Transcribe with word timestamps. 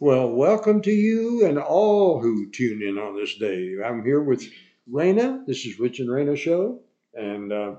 Well, 0.00 0.28
welcome 0.30 0.82
to 0.82 0.90
you 0.90 1.46
and 1.46 1.58
all 1.58 2.20
who 2.20 2.50
tune 2.50 2.82
in 2.82 2.98
on 2.98 3.16
this 3.16 3.34
day. 3.36 3.76
I'm 3.84 4.04
here 4.04 4.20
with 4.20 4.44
Raina. 4.90 5.46
This 5.46 5.64
is 5.64 5.78
Rich 5.78 6.00
and 6.00 6.08
Raina 6.08 6.36
Show, 6.36 6.80
and 7.14 7.52
uh, 7.52 7.76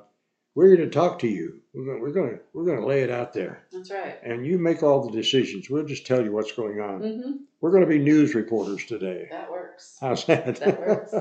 we're 0.56 0.68
here 0.76 0.78
to 0.86 0.90
talk 0.90 1.20
to 1.20 1.28
you. 1.28 1.62
We're 1.74 1.86
going, 1.86 2.02
we're 2.02 2.14
to 2.14 2.40
we're 2.54 2.76
to 2.76 2.86
lay 2.86 3.02
it 3.04 3.12
out 3.12 3.34
there, 3.34 3.68
That's 3.72 3.92
right. 3.92 4.18
and 4.24 4.46
you 4.46 4.58
make 4.58 4.82
all 4.82 5.06
the 5.06 5.12
decisions. 5.16 5.70
We'll 5.70 5.86
just 5.86 6.08
tell 6.08 6.24
you 6.24 6.32
what's 6.32 6.52
going 6.54 6.80
on. 6.82 7.02
hmm 7.02 7.32
We're 7.62 7.72
going 7.72 7.84
to 7.84 7.88
be 7.90 8.00
news 8.00 8.34
reporters 8.34 8.86
today. 8.86 9.28
That 9.30 9.52
works. 9.52 9.98
How's 10.02 10.26
that? 10.26 10.56
That 10.56 10.80
works. 10.80 11.14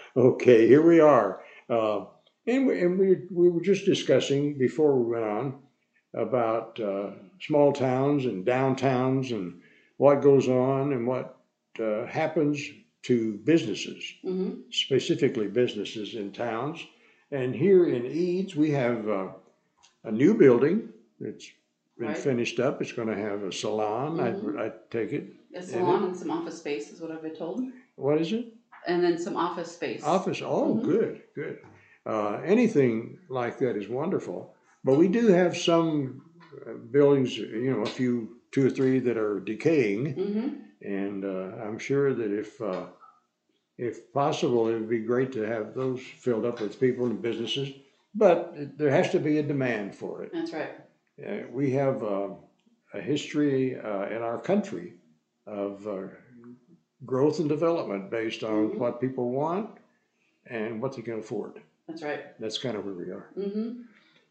okay, 0.16 0.66
here 0.66 0.82
we 0.82 1.00
are. 1.00 1.42
Uh, 1.68 2.06
and 2.46 2.66
we, 2.66 2.80
and 2.80 2.98
we, 2.98 3.16
we 3.30 3.50
were 3.50 3.60
just 3.60 3.84
discussing 3.84 4.56
before 4.56 4.98
we 4.98 5.12
went 5.12 5.24
on 5.26 5.58
about 6.14 6.80
uh, 6.80 7.10
small 7.42 7.74
towns 7.74 8.24
and 8.24 8.46
downtowns 8.46 9.30
and 9.32 9.60
what 9.98 10.22
goes 10.22 10.48
on 10.48 10.92
and 10.94 11.06
what 11.06 11.36
uh, 11.78 12.06
happens 12.06 12.58
to 13.02 13.34
businesses, 13.44 14.02
hmm 14.22 14.52
specifically 14.70 15.46
businesses 15.48 16.14
in 16.14 16.32
towns. 16.32 16.84
And 17.30 17.54
here 17.54 17.86
in 17.88 18.06
Eads, 18.06 18.56
we 18.56 18.70
have 18.72 19.08
uh, 19.08 19.28
a 20.04 20.10
new 20.12 20.34
building 20.34 20.88
that's 21.20 21.46
been 21.98 22.08
Right. 22.08 22.16
finished 22.16 22.58
up. 22.60 22.80
It's 22.80 22.92
going 22.92 23.08
to 23.08 23.16
have 23.16 23.42
a 23.42 23.52
salon, 23.52 24.16
Mhm. 24.18 24.58
I, 24.58 24.66
I 24.66 24.72
take 24.90 25.12
it. 25.12 25.24
A 25.54 25.62
salon 25.62 26.04
and 26.04 26.16
some 26.16 26.30
office 26.30 26.58
space 26.58 26.92
is 26.92 27.00
what 27.00 27.10
I've 27.10 27.22
been 27.22 27.34
told, 27.34 27.60
What 27.96 28.20
is 28.20 28.32
it? 28.32 28.46
and 28.86 29.02
then 29.02 29.18
some 29.18 29.36
office 29.36 29.72
space. 29.72 30.04
Office, 30.04 30.40
oh, 30.42 30.76
Mhm. 30.76 30.84
good, 30.84 31.22
good. 31.34 31.58
Uh, 32.06 32.40
anything 32.44 33.18
like 33.28 33.58
that 33.58 33.76
is 33.76 33.88
wonderful. 33.88 34.54
But 34.84 34.96
we 34.96 35.08
do 35.08 35.26
have 35.28 35.56
some 35.56 36.22
uh, 36.66 36.74
buildings, 36.90 37.36
you 37.36 37.70
know, 37.72 37.82
a 37.82 37.86
few, 38.00 38.37
two 38.52 38.66
or 38.66 38.70
three 38.70 38.98
that 39.00 39.16
are 39.16 39.40
decaying. 39.40 40.12
hmm 40.14 40.48
And 40.82 41.24
uh, 41.24 41.62
I'm 41.64 41.78
sure 41.78 42.14
that 42.14 42.30
if, 42.32 42.60
uh, 42.60 42.86
if 43.76 44.12
possible, 44.12 44.68
it 44.68 44.74
would 44.74 44.88
be 44.88 45.00
great 45.00 45.32
to 45.32 45.42
have 45.42 45.74
those 45.74 46.00
filled 46.00 46.44
up 46.44 46.60
with 46.60 46.80
people 46.80 47.06
and 47.06 47.20
businesses. 47.22 47.68
But 48.14 48.54
there 48.78 48.90
has 48.90 49.10
to 49.10 49.20
be 49.20 49.38
a 49.38 49.42
demand 49.42 49.94
for 49.94 50.22
it. 50.22 50.30
That's 50.32 50.52
right. 50.52 50.74
Uh, 51.24 51.42
we 51.52 51.70
have 51.72 52.02
uh, 52.02 52.28
a 52.94 53.00
history 53.00 53.76
uh, 53.78 54.06
in 54.08 54.22
our 54.22 54.38
country 54.40 54.94
of 55.46 55.86
uh, 55.86 56.06
growth 57.04 57.38
and 57.40 57.48
development 57.48 58.10
based 58.10 58.42
on 58.44 58.70
Mhm. 58.70 58.78
what 58.78 59.00
people 59.00 59.30
want 59.30 59.70
and 60.46 60.80
what 60.82 60.92
they 60.96 61.02
can 61.02 61.18
afford. 61.20 61.60
That's 61.86 62.02
right. 62.02 62.22
That's 62.40 62.58
kind 62.58 62.76
of 62.76 62.84
where 62.84 62.94
we 62.94 63.10
are. 63.10 63.26
hmm 63.34 63.82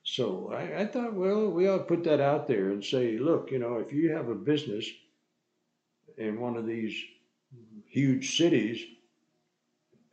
So 0.08 0.50
I, 0.53 0.81
I 0.81 0.86
thought, 0.88 1.13
well, 1.13 1.52
we 1.52 1.67
ought 1.67 1.80
to 1.80 1.83
put 1.83 2.03
that 2.05 2.22
out 2.22 2.47
there 2.47 2.69
and 2.72 2.83
say, 2.83 3.17
look, 3.19 3.52
you 3.52 3.59
know, 3.59 3.77
if 3.77 3.91
you 3.94 4.11
have 4.13 4.30
a 4.30 4.36
business 4.36 4.89
in 6.17 6.39
one 6.39 6.58
of 6.58 6.66
these 6.66 6.95
huge 7.86 8.38
cities 8.38 8.83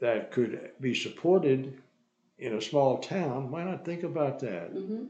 that 0.00 0.30
could 0.30 0.70
be 0.80 0.94
supported 0.94 1.78
in 2.38 2.54
a 2.54 2.62
small 2.62 2.98
town, 2.98 3.50
why 3.50 3.64
not 3.64 3.84
think 3.84 4.02
about 4.02 4.40
that? 4.40 4.70
hmm 4.70 5.06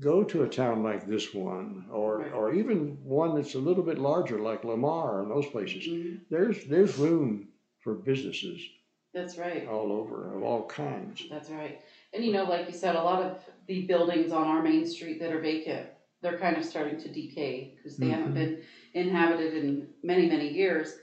go 0.00 0.22
to 0.24 0.42
a 0.44 0.48
town 0.48 0.82
like 0.82 1.06
this 1.06 1.34
one, 1.34 1.86
or 1.90 2.18
Right. 2.18 2.32
or 2.34 2.54
even 2.54 2.98
one 3.04 3.34
that's 3.34 3.54
a 3.54 3.58
little 3.58 3.82
bit 3.82 3.98
larger, 3.98 4.38
like 4.38 4.64
Lamar 4.64 5.22
and 5.22 5.30
those 5.30 5.46
places. 5.46 5.86
hmm 5.86 6.16
There's 6.30 6.66
there's 6.66 6.98
room 6.98 7.48
for 7.80 7.94
businesses 7.94 8.60
That's 9.14 9.38
right. 9.38 9.66
all 9.66 9.90
over 9.92 10.36
of 10.36 10.42
all 10.42 10.66
kinds. 10.66 11.26
That's 11.30 11.50
right. 11.50 11.80
And 12.12 12.24
you 12.24 12.32
know, 12.32 12.44
like 12.44 12.66
you 12.66 12.72
said, 12.74 12.96
a 12.96 13.02
lot 13.02 13.22
of 13.22 13.44
the 13.66 13.82
buildings 13.82 14.32
on 14.32 14.46
our 14.46 14.62
main 14.62 14.86
street 14.86 15.20
that 15.20 15.32
are 15.32 15.40
vacant, 15.40 15.88
they're 16.22 16.38
kind 16.38 16.56
of 16.56 16.64
starting 16.64 16.98
to 17.00 17.08
decay 17.08 17.74
because 17.76 17.96
they 17.96 18.08
haven't 18.08 18.32
Mhm. 18.32 18.34
been 18.34 18.62
inhabited 18.94 19.54
in 19.54 19.88
many, 20.02 20.26
many 20.26 20.48
years. 20.48 20.96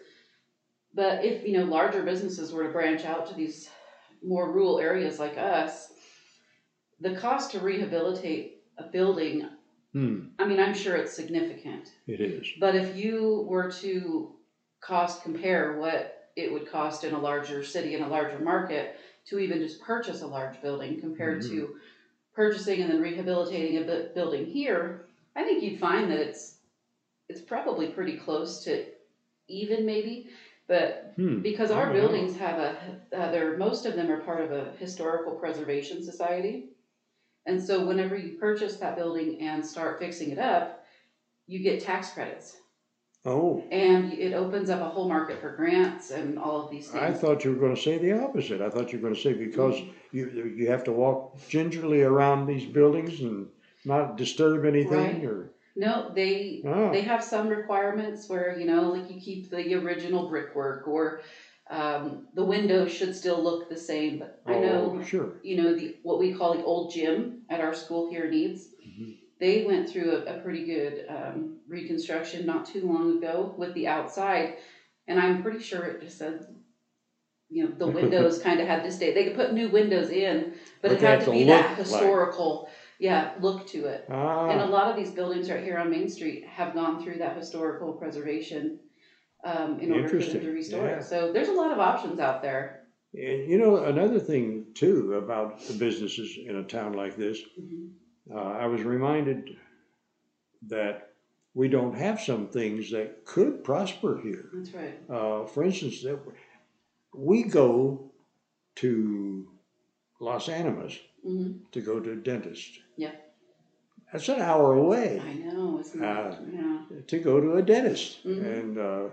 But 0.94 1.24
if, 1.24 1.46
you 1.46 1.54
know, 1.54 1.66
larger 1.66 2.02
businesses 2.04 2.52
were 2.52 2.64
to 2.64 2.70
branch 2.70 3.06
out 3.06 3.28
to 3.28 3.34
these 3.34 3.70
more 4.24 4.52
rural 4.52 4.80
areas 4.80 5.20
like 5.20 5.38
us, 5.38 5.94
the 7.00 7.16
cost 7.16 7.52
to 7.52 7.60
rehabilitate 7.60 8.64
a 8.78 8.84
building, 8.84 9.48
Hmm, 9.94 10.26
I 10.40 10.46
mean, 10.46 10.60
I'm 10.60 10.74
sure 10.74 10.96
it's 10.98 11.14
significant. 11.16 11.94
it 12.08 12.20
is. 12.20 12.48
But 12.60 12.76
if 12.76 12.98
you 12.98 13.46
were 13.48 13.72
to 13.72 14.36
cost 14.82 15.22
compare 15.24 15.78
what 15.78 16.30
it 16.36 16.52
would 16.52 16.68
cost 16.70 17.04
in 17.06 17.14
a 17.14 17.20
larger 17.20 17.64
city, 17.64 17.94
in 17.94 18.04
a 18.04 18.10
larger 18.10 18.40
market, 18.40 18.98
to 19.26 19.40
even 19.40 19.60
just 19.60 19.80
purchase 19.82 20.22
a 20.22 20.28
large 20.28 20.62
building 20.62 21.00
compared 21.00 21.42
to 21.44 21.76
purchasing 22.34 22.82
and 22.82 22.90
then 22.90 23.00
rehabilitating 23.00 23.78
a 23.78 23.82
bu- 23.82 24.14
building 24.14 24.46
here, 24.46 25.06
I 25.36 25.44
think 25.44 25.62
you'd 25.62 25.80
find 25.80 26.10
that 26.12 26.20
it's 26.20 26.60
it's 27.30 27.42
probably 27.42 27.88
pretty 27.88 28.14
close 28.14 28.60
to 28.60 28.80
even 29.48 29.86
maybe. 29.86 30.30
But 30.68 31.14
Hmm. 31.18 31.40
because 31.42 31.72
our 31.72 31.88
know. 31.88 31.94
buildings 31.94 32.34
have 32.36 32.58
a, 32.60 32.98
uh, 33.14 33.30
they're 33.30 33.58
most 33.58 33.86
of 33.86 33.96
them 33.96 34.10
are 34.12 34.18
part 34.18 34.42
of 34.42 34.52
a 34.52 34.72
historical 34.78 35.34
preservation 35.34 36.02
society, 36.02 36.64
and 37.46 37.62
so 37.62 37.80
whenever 37.80 38.16
you 38.16 38.32
purchase 38.32 38.78
that 38.78 38.96
building 38.96 39.40
and 39.40 39.66
start 39.66 40.00
fixing 40.00 40.30
it 40.32 40.40
up, 40.40 40.70
you 41.48 41.60
get 41.60 41.80
tax 41.80 42.10
credits, 42.10 42.56
Oh, 43.28 43.64
and 43.72 44.14
it 44.14 44.34
opens 44.34 44.70
up 44.70 44.82
a 44.82 44.86
whole 44.86 45.08
market 45.10 45.40
for 45.42 45.56
grants 45.56 46.12
and 46.12 46.38
all 46.38 46.64
of 46.64 46.70
these 46.72 46.90
things. 46.90 47.04
I 47.04 47.08
things. 47.08 47.20
thought 47.22 47.44
you 47.44 47.52
were 47.52 47.58
going 47.60 47.76
to 47.76 47.82
say 47.82 47.98
the 47.98 48.22
opposite. 48.24 48.62
I 48.62 48.70
thought 48.70 48.94
you 48.94 49.00
were 49.00 49.04
going 49.10 49.16
to 49.16 49.22
say 49.22 49.34
because 49.34 49.82
you 50.12 50.54
you 50.56 50.68
have 50.70 50.84
to 50.86 50.92
walk 50.92 51.36
gingerly 51.50 52.04
around 52.04 52.46
these 52.46 52.66
buildings 52.66 53.20
and 53.22 53.48
not 53.84 54.16
disturb 54.18 54.66
anything, 54.66 55.16
Right. 55.22 55.26
or 55.26 55.52
No, 55.76 56.12
they 56.14 56.62
oh, 56.66 56.92
they 56.92 57.02
have 57.02 57.24
some 57.24 57.48
requirements 57.48 58.30
where 58.30 58.58
you 58.60 58.66
know 58.68 58.84
like 58.92 59.10
you 59.12 59.20
keep 59.20 59.50
the 59.50 59.74
original 59.76 60.30
brickwork 60.30 60.88
or 60.88 61.22
um, 61.72 62.28
the 62.36 62.46
windows 62.46 62.92
should 62.92 63.16
still 63.16 63.42
look 63.44 63.70
the 63.70 63.78
same. 63.92 64.20
But 64.20 64.40
I 64.46 64.60
know 64.60 65.00
oh, 65.00 65.04
sure. 65.04 65.30
you 65.42 65.58
know 65.62 65.76
the 65.76 65.98
what 66.04 66.20
we 66.20 66.32
call 66.34 66.54
the 66.54 66.64
old 66.64 66.92
gym 66.92 67.42
at 67.50 67.60
our 67.60 67.74
school 67.74 68.08
here 68.12 68.26
in 68.26 68.34
Eads. 68.36 68.68
Mhm. 68.88 69.18
They 69.40 69.66
went 69.66 69.90
through 69.90 70.12
a, 70.12 70.38
a 70.38 70.40
pretty 70.40 70.66
good 70.66 71.06
um, 71.10 71.58
reconstruction 71.68 72.46
not 72.46 72.66
too 72.66 72.88
long 72.88 73.18
ago 73.18 73.54
with 73.58 73.74
the 73.74 73.88
outside, 73.88 74.56
and 75.08 75.20
I'm 75.20 75.42
pretty 75.44 75.60
sure 75.60 75.84
it 75.86 76.02
just 76.02 76.18
said, 76.18 76.48
you 77.50 77.64
know, 77.64 77.72
the 77.78 77.88
windows 78.00 78.40
kind 78.42 78.60
of 78.62 78.68
had 78.68 78.84
to 78.84 78.92
stay. 78.92 79.14
They 79.14 79.26
could 79.26 79.36
put 79.36 79.54
new 79.54 79.70
windows 79.70 80.10
in, 80.10 80.54
but, 80.82 80.90
But 80.90 80.92
it 80.94 81.02
had 81.02 81.20
to 81.22 81.26
to 81.26 81.32
be 81.32 81.44
that 81.46 81.70
like- 81.70 81.78
historical, 81.78 82.70
yeah, 82.98 83.34
look 83.42 83.68
to 83.68 83.86
it. 83.86 84.06
And 84.08 84.16
a 84.62 84.64
Ah, 84.64 84.70
lot 84.70 84.90
of 84.90 84.96
these 84.96 85.12
buildings 85.12 85.50
right 85.50 85.64
here 85.64 85.78
on 85.78 85.90
Main 85.92 86.08
Street 86.08 86.46
have 86.48 86.74
gone 86.74 87.04
through 87.04 87.18
that 87.18 87.36
historical 87.36 87.92
preservation 87.94 88.80
um, 89.44 89.80
in 89.80 89.92
order 89.92 90.08
for 90.08 90.18
them 90.18 90.40
to 90.42 90.52
restore 90.52 90.88
yeah. 90.88 90.96
it. 90.98 91.04
So 91.04 91.34
there's 91.34 91.50
a 91.50 91.54
lot 91.54 91.72
of 91.72 91.80
options 91.80 92.20
out 92.20 92.42
there. 92.42 92.84
and 93.14 93.50
you 93.52 93.58
know 93.58 93.84
another 93.84 94.20
thing 94.20 94.66
too 94.74 95.14
about 95.16 95.60
the 95.68 95.74
businesses 95.74 96.38
in 96.50 96.56
a 96.56 96.64
town 96.64 96.94
like 96.94 97.16
this. 97.18 97.38
Mhm. 97.60 97.90
Uh, 98.34 98.40
I 98.40 98.66
was 98.66 98.82
reminded 98.82 99.56
that 100.68 101.12
we 101.54 101.68
don't 101.68 101.96
have 101.96 102.20
some 102.20 102.48
things 102.48 102.92
that 102.92 103.24
could 103.26 103.64
prosper 103.64 104.20
here. 104.24 104.50
That's 104.54 104.72
right. 104.74 105.00
Uh, 105.10 105.46
for 105.46 105.64
instance, 105.64 106.02
that 106.04 106.20
we 107.14 107.44
go 107.44 108.12
to 108.76 109.48
Las 110.20 110.50
Animas 110.50 110.98
hmm 111.24 111.54
to 111.72 111.82
go 111.82 112.00
to 112.00 112.12
a 112.12 112.16
dentist. 112.16 112.80
Yeah. 112.98 113.12
That's 114.12 114.30
an 114.30 114.40
hour 114.42 114.74
away 114.74 115.22
I 115.26 115.34
know, 115.34 115.80
isn't 115.80 116.04
it? 116.04 116.06
Uh, 116.08 116.36
yeah. 116.54 116.80
to 117.08 117.20
go 117.20 117.40
to 117.42 117.54
a 117.56 117.62
dentist. 117.62 118.24
Mhm. 118.26 118.58
And 118.58 118.78
uh, 118.78 119.04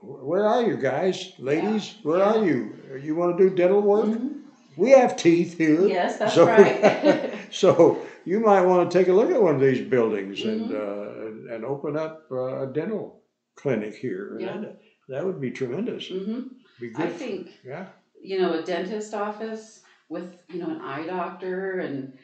where 0.00 0.46
are 0.46 0.62
you 0.62 0.76
guys, 0.76 1.32
ladies? 1.38 1.94
Where 2.02 2.18
Yeah. 2.18 2.32
are 2.34 2.44
you? 2.44 2.74
You 3.02 3.16
want 3.16 3.36
to 3.38 3.48
do 3.48 3.54
dental 3.54 3.80
work? 3.80 4.06
Mhm. 4.06 4.35
We 4.76 4.90
have 4.90 5.16
teeth 5.16 5.56
here. 5.58 5.86
Yes, 5.86 6.18
that's 6.18 6.34
So- 6.34 6.46
right. 6.46 7.32
So 7.50 8.02
you 8.24 8.40
might 8.40 8.62
want 8.62 8.90
to 8.90 8.98
take 8.98 9.08
a 9.08 9.12
look 9.12 9.30
at 9.30 9.40
one 9.40 9.54
of 9.54 9.60
these 9.60 9.80
buildings 9.88 10.42
and 10.44 10.70
Mhm. 10.70 10.74
uh, 10.74 11.26
and- 11.26 11.50
and 11.50 11.64
open 11.64 11.96
up 11.96 12.26
uh, 12.30 12.62
a 12.64 12.66
dental 12.72 13.22
clinic 13.54 13.94
here. 13.94 14.36
Yeah. 14.40 14.58
That, 14.58 14.80
that 15.08 15.24
would 15.24 15.40
be 15.40 15.50
tremendous. 15.50 16.08
hmm 16.08 16.40
Be 16.80 16.90
good. 16.90 17.06
I 17.06 17.08
think 17.08 17.50
yeah. 17.64 17.86
you 18.20 18.40
know 18.40 18.52
a 18.58 18.62
dentist 18.62 19.14
office 19.14 19.82
with 20.08 20.28
you 20.52 20.58
know 20.60 20.70
an 20.70 20.80
eye 20.80 21.06
doctor 21.06 21.78
and 21.80 22.18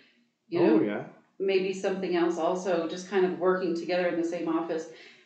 you 0.49 0.61
know 0.61 0.75
oh 0.75 0.83
yeah. 0.83 1.05
maybe 1.39 1.73
something 1.73 2.17
else 2.17 2.37
also 2.39 2.89
just 2.89 3.09
kind 3.09 3.25
of 3.25 3.39
working 3.39 3.75
together 3.75 4.09
in 4.09 4.21
the 4.21 4.29
same 4.35 4.49
office. 4.49 4.85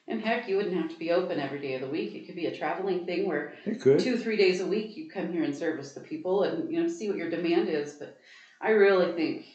And 0.08 0.20
heck, 0.20 0.48
you 0.48 0.56
wouldn't 0.56 0.76
have 0.76 0.90
to 0.90 0.98
be 0.98 1.10
open 1.10 1.40
every 1.40 1.60
day 1.60 1.74
of 1.74 1.80
the 1.80 1.88
week. 1.88 2.14
It 2.14 2.26
could 2.26 2.36
be 2.36 2.46
a 2.46 2.56
traveling 2.56 3.04
thing 3.06 3.26
where 3.26 3.54
It 3.64 3.80
could. 3.80 3.98
two, 3.98 4.16
three 4.16 4.36
days 4.36 4.60
a 4.60 4.66
week 4.66 4.96
you 4.96 5.10
come 5.10 5.32
here 5.32 5.42
and 5.42 5.54
service 5.56 5.92
the 5.92 6.00
people 6.00 6.44
and 6.44 6.70
you 6.72 6.80
know 6.80 6.88
see 6.88 7.08
what 7.08 7.16
your 7.18 7.28
demand 7.30 7.68
is. 7.68 7.94
But 7.94 8.16
I 8.60 8.70
really 8.70 9.12
think 9.14 9.46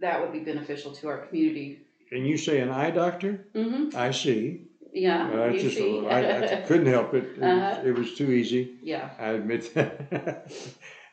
that 0.00 0.20
would 0.20 0.32
be 0.32 0.40
beneficial 0.40 0.92
to 0.96 1.08
our 1.08 1.18
community. 1.26 1.78
And 2.12 2.26
you 2.26 2.36
say 2.36 2.60
an 2.60 2.70
eye 2.70 2.90
doctor? 2.90 3.46
Mm-hmm. 3.54 3.96
I 3.96 4.10
see. 4.10 4.66
Yeah, 4.92 5.50
you 5.50 5.60
just 5.60 5.76
see. 5.76 6.04
I, 6.06 6.42
I 6.42 6.60
couldn't 6.66 6.86
help 6.86 7.14
it. 7.14 7.24
It, 7.36 7.42
Uh-huh. 7.42 7.80
it 7.84 7.94
was 7.96 8.14
too 8.16 8.30
easy. 8.32 8.78
yeah, 8.82 9.10
I 9.18 9.28
admit 9.30 9.72
that. 9.74 10.50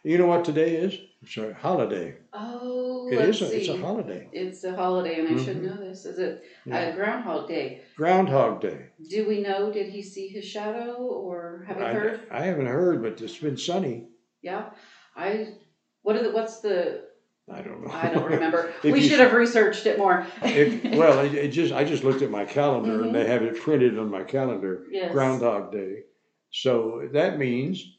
You 0.03 0.17
know 0.17 0.27
what 0.27 0.45
today 0.45 0.75
is? 0.77 0.97
It's 1.23 1.37
a 1.37 1.53
holiday. 1.53 2.15
Oh, 2.33 3.07
It 3.11 3.17
let's 3.17 3.37
is. 3.37 3.41
A, 3.41 3.47
see. 3.49 3.57
it's 3.57 3.69
a 3.69 3.77
holiday. 3.77 4.27
It's 4.31 4.63
a 4.63 4.75
holiday, 4.75 5.19
and 5.19 5.27
I 5.39 5.43
should 5.43 5.57
Mhm. 5.57 5.63
know 5.63 5.77
this. 5.77 6.05
Is 6.05 6.19
it 6.19 6.43
Yeah. 6.65 6.77
uh, 6.89 6.95
Groundhog 6.95 7.47
Day? 7.47 7.81
Groundhog 7.95 8.61
Day. 8.61 8.87
Do 9.09 9.27
we 9.27 9.41
know? 9.41 9.71
Did 9.71 9.89
he 9.89 10.01
see 10.01 10.27
his 10.27 10.45
shadow, 10.45 10.93
or 10.95 11.63
have 11.67 11.77
you 11.79 11.83
I, 11.85 11.93
heard? 11.93 12.19
I 12.29 12.41
haven't 12.41 12.67
heard, 12.67 13.01
but 13.01 13.19
it's 13.21 13.37
been 13.37 13.57
sunny. 13.57 14.07
Yeah, 14.41 14.69
I. 15.15 15.55
What 16.03 16.15
are 16.15 16.23
the? 16.23 16.31
What's 16.31 16.59
the? 16.61 17.05
I 17.49 17.61
don't 17.61 17.81
know. 17.83 17.91
I 17.91 18.09
don't 18.09 18.29
remember. 18.29 18.71
If 18.83 18.93
we 18.93 18.99
you- 19.01 19.07
should 19.09 19.19
have 19.19 19.33
researched 19.33 19.85
it 19.87 19.97
more. 19.97 20.25
If, 20.43 20.83
well, 20.97 21.19
it, 21.25 21.33
it 21.33 21.47
just 21.49 21.73
I 21.73 21.83
just 21.83 22.03
looked 22.03 22.21
at 22.21 22.29
my 22.29 22.45
calendar 22.45 23.03
and 23.03 23.15
they 23.15 23.25
have 23.25 23.41
it 23.41 23.59
printed 23.59 23.97
on 23.97 24.11
my 24.11 24.23
calendar. 24.23 24.85
yes. 24.91 25.11
Groundhog 25.11 25.71
Day. 25.71 26.03
So 26.51 27.07
that 27.13 27.39
means 27.39 27.96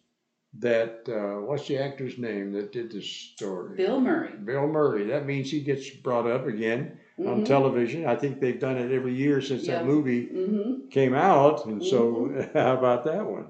that 0.55 1.07
uh, 1.09 1.41
what's 1.43 1.69
the 1.69 1.79
actor's 1.79 2.19
name 2.19 2.53
that 2.53 2.73
did 2.73 2.91
this 2.91 3.07
story? 3.09 3.77
Bill 3.77 4.01
Murray. 4.01 4.33
Bill 4.37 4.67
Murray. 4.67 5.05
That 5.07 5.27
means 5.27 5.51
he 5.51 5.61
gets 5.61 5.91
brought 5.91 6.27
up 6.27 6.47
again 6.47 6.99
on 7.19 7.43
Mhm. 7.43 7.45
television. 7.45 8.07
I 8.07 8.17
think 8.17 8.41
they've 8.41 8.59
done 8.59 8.79
it 8.79 8.91
every 8.93 9.15
year 9.15 9.41
since 9.41 9.67
Yeah. 9.67 9.79
that 9.79 9.87
movie 9.87 10.27
Mhm. 10.27 10.91
came 10.91 11.15
out. 11.15 11.67
And 11.67 11.85
so, 11.85 12.13
Mm-hmm. 12.13 12.41
how 12.59 12.77
about 12.79 13.05
that 13.05 13.27
one? 13.27 13.49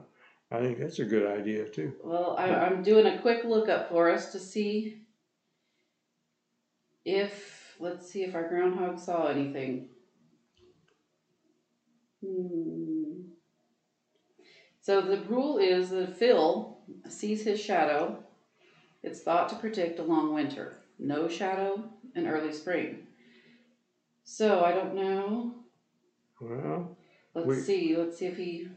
I 0.51 0.61
think 0.61 0.79
that's 0.79 0.99
a 0.99 1.05
good 1.05 1.27
idea 1.27 1.69
too. 1.69 1.93
Well, 2.03 2.35
I, 2.39 2.49
I'm 2.53 2.83
doing 2.83 3.07
a 3.07 3.21
quick 3.21 3.45
lookup 3.45 3.91
for 3.91 4.11
us 4.11 4.33
to 4.33 4.39
see 4.39 5.03
if 7.05 7.77
let's 7.81 8.11
see 8.11 8.25
if 8.25 8.35
our 8.35 8.49
groundhog 8.49 8.99
saw 8.99 9.29
anything. 9.29 9.91
Hmm. 12.25 13.29
So 14.81 15.03
the 15.03 15.21
rule 15.25 15.59
is 15.59 15.91
that 15.91 16.17
Phil 16.17 16.78
sees 17.09 17.43
his 17.43 17.61
shadow, 17.61 18.23
it's 19.03 19.21
thought 19.21 19.49
to 19.51 19.57
predict 19.57 19.99
a 19.99 20.03
long 20.05 20.35
winter, 20.35 20.79
no 20.99 21.29
shadow, 21.29 21.85
and 22.15 22.27
early 22.27 22.53
spring. 22.53 23.07
So 24.25 24.65
I 24.65 24.73
don't 24.73 24.95
know. 24.95 25.55
Well, 26.41 26.97
Let's 27.35 27.47
We- 27.49 27.57
see. 27.61 27.97
Let's 27.97 28.19
see 28.19 28.27
if 28.27 28.37
he. 28.37 28.69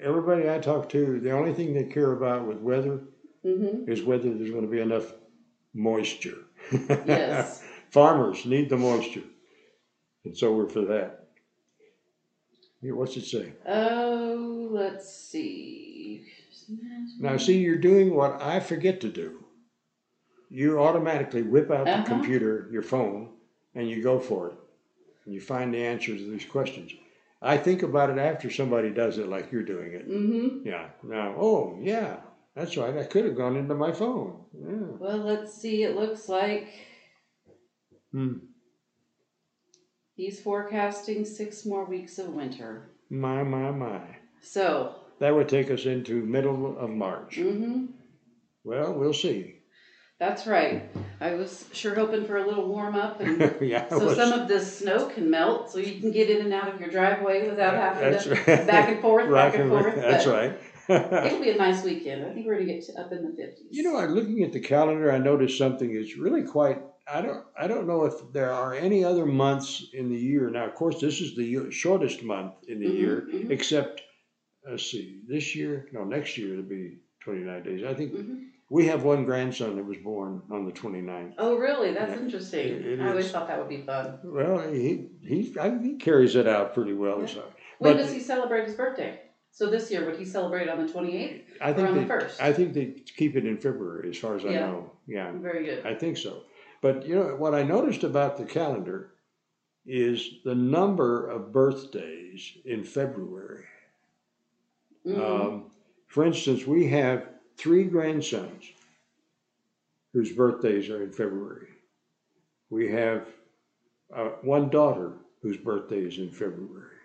everybody 0.00 0.48
I 0.48 0.58
talk 0.58 0.88
to, 0.90 1.20
the 1.20 1.32
only 1.32 1.52
thing 1.52 1.74
they 1.74 1.84
care 1.84 2.12
about 2.12 2.46
with 2.46 2.58
weather 2.58 3.00
Mm-hmm. 3.44 3.90
is 3.90 4.02
whether 4.02 4.32
there's 4.34 4.50
going 4.50 4.66
to 4.66 4.70
be 4.70 4.80
enough 4.80 5.14
moisture. 5.72 6.44
Yes. 6.70 7.62
Farmers 7.90 8.44
need 8.44 8.68
the 8.68 8.76
moisture. 8.76 9.22
And 10.26 10.36
so 10.36 10.52
we're 10.54 10.68
for 10.68 10.82
that. 10.82 11.28
Yeah, 12.82 12.92
What's 12.92 13.16
it 13.16 13.24
say? 13.24 13.54
Oh, 13.66 14.68
let's 14.70 15.10
see. 15.10 16.26
Now, 17.18 17.36
see, 17.36 17.58
you're 17.58 17.76
doing 17.76 18.14
what 18.14 18.40
I 18.42 18.60
forget 18.60 19.00
to 19.02 19.08
do. 19.08 19.44
You 20.48 20.80
automatically 20.80 21.42
whip 21.42 21.70
out 21.70 21.84
the 21.86 21.92
Uh-huh. 21.92 22.04
computer, 22.04 22.68
your 22.72 22.82
phone, 22.82 23.30
and 23.74 23.88
you 23.88 24.02
go 24.02 24.18
for 24.18 24.48
it. 24.48 24.54
And 25.24 25.34
you 25.34 25.40
find 25.40 25.72
the 25.72 25.78
answers 25.78 26.20
to 26.20 26.30
these 26.30 26.44
questions. 26.46 26.92
I 27.42 27.56
think 27.56 27.82
about 27.82 28.10
it 28.10 28.18
after 28.18 28.50
somebody 28.50 28.90
does 28.90 29.18
it 29.18 29.28
like 29.28 29.50
you're 29.52 29.62
doing 29.62 29.92
it. 29.92 30.08
Mm-hmm. 30.08 30.66
Yeah. 30.66 30.90
Now, 31.02 31.34
oh, 31.38 31.78
yeah, 31.80 32.16
that's 32.54 32.76
right. 32.76 32.96
I 32.98 33.04
could 33.04 33.24
have 33.24 33.36
gone 33.36 33.56
into 33.56 33.74
my 33.74 33.92
phone. 33.92 34.44
Yeah. 34.52 34.96
Well, 34.98 35.18
let's 35.18 35.54
see. 35.54 35.82
It 35.84 35.96
looks 35.96 36.28
like 36.28 36.68
Hmm. 38.12 38.38
he's 40.14 40.40
forecasting 40.42 41.24
six 41.24 41.64
more 41.64 41.84
weeks 41.84 42.18
of 42.18 42.34
winter. 42.34 42.90
My, 43.08 43.42
my, 43.44 43.70
my. 43.70 44.00
So, 44.42 44.96
That 45.20 45.34
would 45.34 45.48
take 45.48 45.70
us 45.70 45.84
into 45.86 46.22
middle 46.24 46.76
of 46.78 46.90
March. 46.90 47.36
mm-hmm. 47.36 47.86
Well, 48.64 48.92
we'll 48.94 49.14
see. 49.14 49.56
That's 50.18 50.46
right. 50.46 50.90
I 51.20 51.34
was 51.34 51.64
sure 51.72 51.94
hoping 51.94 52.26
for 52.26 52.36
a 52.36 52.46
little 52.46 52.68
warm 52.68 52.94
up, 52.94 53.20
and 53.20 53.56
yeah. 53.62 53.88
so 53.88 54.12
some 54.14 54.32
of 54.32 54.48
this 54.48 54.78
snow 54.78 55.06
can 55.08 55.30
melt, 55.30 55.70
so 55.70 55.78
you 55.78 55.98
can 55.98 56.10
get 56.10 56.28
in 56.28 56.42
and 56.42 56.52
out 56.52 56.68
of 56.74 56.78
your 56.78 56.90
driveway 56.90 57.48
without 57.48 57.72
having 57.74 58.10
That's 58.10 58.24
to 58.24 58.30
right. 58.34 58.66
back 58.66 58.90
and 58.90 59.00
forth, 59.00 59.30
back 59.32 59.54
and 59.54 59.70
forth. 59.70 59.94
That's 59.94 60.26
right. 60.26 60.58
It'll 60.88 61.40
be 61.40 61.50
a 61.50 61.56
nice 61.56 61.82
weekend. 61.84 62.26
I 62.26 62.34
think 62.34 62.46
we're 62.46 62.54
gonna 62.58 62.66
get 62.66 62.84
to 62.86 63.00
up 63.00 63.12
in 63.12 63.22
the 63.22 63.30
fifties. 63.34 63.68
you 63.70 63.82
know, 63.82 63.96
I'm 63.96 64.10
looking 64.14 64.42
at 64.42 64.52
the 64.52 64.60
calendar. 64.60 65.10
I 65.10 65.18
noticed 65.18 65.56
something 65.56 65.90
is 65.90 66.16
really 66.16 66.42
quite. 66.42 66.82
I 67.10 67.22
don't. 67.22 67.44
I 67.58 67.66
don't 67.66 67.86
know 67.86 68.04
if 68.04 68.14
there 68.34 68.52
are 68.52 68.74
any 68.74 69.02
other 69.04 69.24
months 69.24 69.86
in 69.94 70.10
the 70.10 70.18
year. 70.18 70.50
Now, 70.50 70.66
of 70.66 70.74
course, 70.74 71.00
this 71.00 71.20
is 71.22 71.34
the 71.34 71.70
shortest 71.70 72.22
month 72.22 72.54
in 72.68 72.78
the 72.80 72.86
Mhm, 72.86 72.98
year, 72.98 73.28
mhm. 73.32 73.50
except. 73.50 74.02
Let's 74.68 74.90
see. 74.90 75.20
This 75.28 75.54
year, 75.56 75.88
no, 75.92 76.04
next 76.04 76.36
year 76.36 76.52
it'll 76.52 76.64
be 76.64 76.98
29 77.24 77.62
days. 77.62 77.84
I 77.84 77.94
think 77.94 78.12
Mhm. 78.12 78.48
we 78.68 78.86
have 78.86 79.04
one 79.04 79.24
grandson 79.24 79.76
that 79.76 79.84
was 79.84 79.96
born 79.98 80.42
on 80.50 80.64
the 80.66 80.72
29th. 80.72 81.34
Oh, 81.38 81.56
really? 81.56 81.92
That's 81.92 82.14
Yeah, 82.14 82.20
interesting. 82.24 82.66
it- 82.68 82.86
it 82.86 83.00
I 83.00 83.08
always 83.10 83.26
is. 83.26 83.32
thought 83.32 83.48
that 83.48 83.58
would 83.58 83.68
be 83.68 83.78
fun. 83.82 84.18
Well, 84.24 84.70
he 84.72 85.08
he 85.22 85.54
I, 85.58 85.78
he 85.78 85.96
carries 85.96 86.36
it 86.36 86.46
out 86.46 86.74
pretty 86.74 86.92
well. 86.92 87.20
Yeah. 87.20 87.26
So. 87.26 87.44
When 87.78 87.94
But- 87.94 88.02
does 88.02 88.12
he 88.12 88.20
celebrate 88.20 88.66
his 88.66 88.74
birthday? 88.76 89.20
So 89.52 89.68
this 89.68 89.90
year, 89.90 90.04
would 90.06 90.16
he 90.16 90.24
celebrate 90.24 90.68
on 90.68 90.84
the 90.86 90.92
twenty 90.92 91.16
eighth 91.16 91.44
I 91.60 91.70
or 91.70 91.74
think 91.74 91.88
on 91.88 91.94
the 91.94 92.00
they, 92.02 92.06
first? 92.06 92.40
I 92.42 92.52
think 92.52 92.72
they 92.74 92.86
keep 93.16 93.36
it 93.36 93.44
in 93.46 93.56
February, 93.56 94.08
as 94.10 94.16
far 94.18 94.36
as 94.36 94.44
I 94.44 94.50
Yeah. 94.50 94.66
know. 94.66 94.92
Yeah, 95.06 95.32
Very 95.32 95.64
good. 95.64 95.84
I 95.84 95.94
think 95.94 96.16
so. 96.16 96.44
But 96.82 97.06
you 97.06 97.14
know 97.16 97.34
what 97.36 97.54
I 97.54 97.62
noticed 97.64 98.04
about 98.04 98.36
the 98.36 98.44
calendar 98.44 99.14
is 99.86 100.40
the 100.44 100.54
number 100.54 101.26
of 101.28 101.52
birthdays 101.52 102.58
in 102.64 102.84
February. 102.84 103.64
Mhm. 105.06 105.18
Um, 105.18 105.70
for 106.08 106.24
instance, 106.24 106.66
we 106.66 106.86
have 106.88 107.28
three 107.56 107.84
grandsons 107.84 108.64
whose 110.12 110.32
birthdays 110.32 110.90
are 110.90 111.02
in 111.02 111.12
February. 111.12 111.68
We 112.70 112.88
have 112.90 113.28
uh, 114.12 114.30
one 114.42 114.68
daughter 114.70 115.12
whose 115.40 115.56
birthday 115.56 116.00
is 116.00 116.18
in 116.18 116.30
February. 116.30 116.96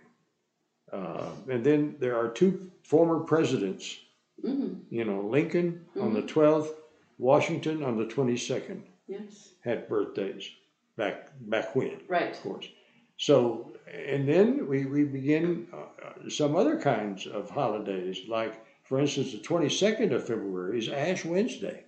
Uh, 0.91 1.29
and 1.49 1.63
then 1.63 1.95
there 1.99 2.17
are 2.17 2.29
two 2.29 2.71
former 2.83 3.19
presidents 3.19 3.99
Mhm. 4.43 4.81
you 4.89 5.05
know, 5.05 5.21
Lincoln 5.21 5.85
on 5.95 6.09
Mm-hmm. 6.09 6.15
the 6.15 6.21
12th, 6.23 6.75
Washington 7.17 7.83
on 7.83 7.97
the 7.97 8.05
22nd 8.05 8.83
Yes. 9.07 9.53
had 9.61 9.87
birthdays 9.87 10.49
back 10.97 11.31
back 11.41 11.75
when, 11.75 12.01
Right. 12.07 12.31
of 12.31 12.41
course. 12.41 12.67
So, 13.17 13.73
and 13.91 14.27
then 14.27 14.67
we, 14.67 14.85
we 14.85 15.03
begin 15.03 15.67
uh, 15.73 15.77
uh, 15.77 16.29
some 16.29 16.55
other 16.55 16.79
kinds 16.79 17.27
of 17.27 17.49
holidays, 17.49 18.19
like, 18.27 18.53
for 18.83 18.99
instance, 18.99 19.31
the 19.31 19.39
22nd 19.39 20.11
of 20.13 20.27
February 20.27 20.77
is 20.79 20.89
Ash 20.89 21.23
Wednesday. 21.25 21.83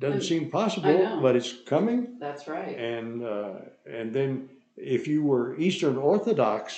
Doesn't 0.00 0.20
I- 0.20 0.24
seem 0.24 0.50
possible, 0.50 1.20
but 1.22 1.34
it's 1.36 1.54
coming. 1.66 2.18
That's 2.20 2.46
right. 2.46 2.76
And, 2.76 3.24
uh, 3.24 3.52
and 3.90 4.12
then 4.12 4.48
if 4.76 5.06
you 5.08 5.22
were 5.22 5.56
Eastern 5.58 5.96
Orthodox 5.96 6.76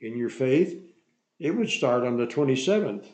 in 0.00 0.16
your 0.16 0.28
faith, 0.30 0.78
it 1.38 1.50
would 1.52 1.70
start 1.70 2.04
on 2.04 2.16
the 2.16 2.26
27th 2.26 3.06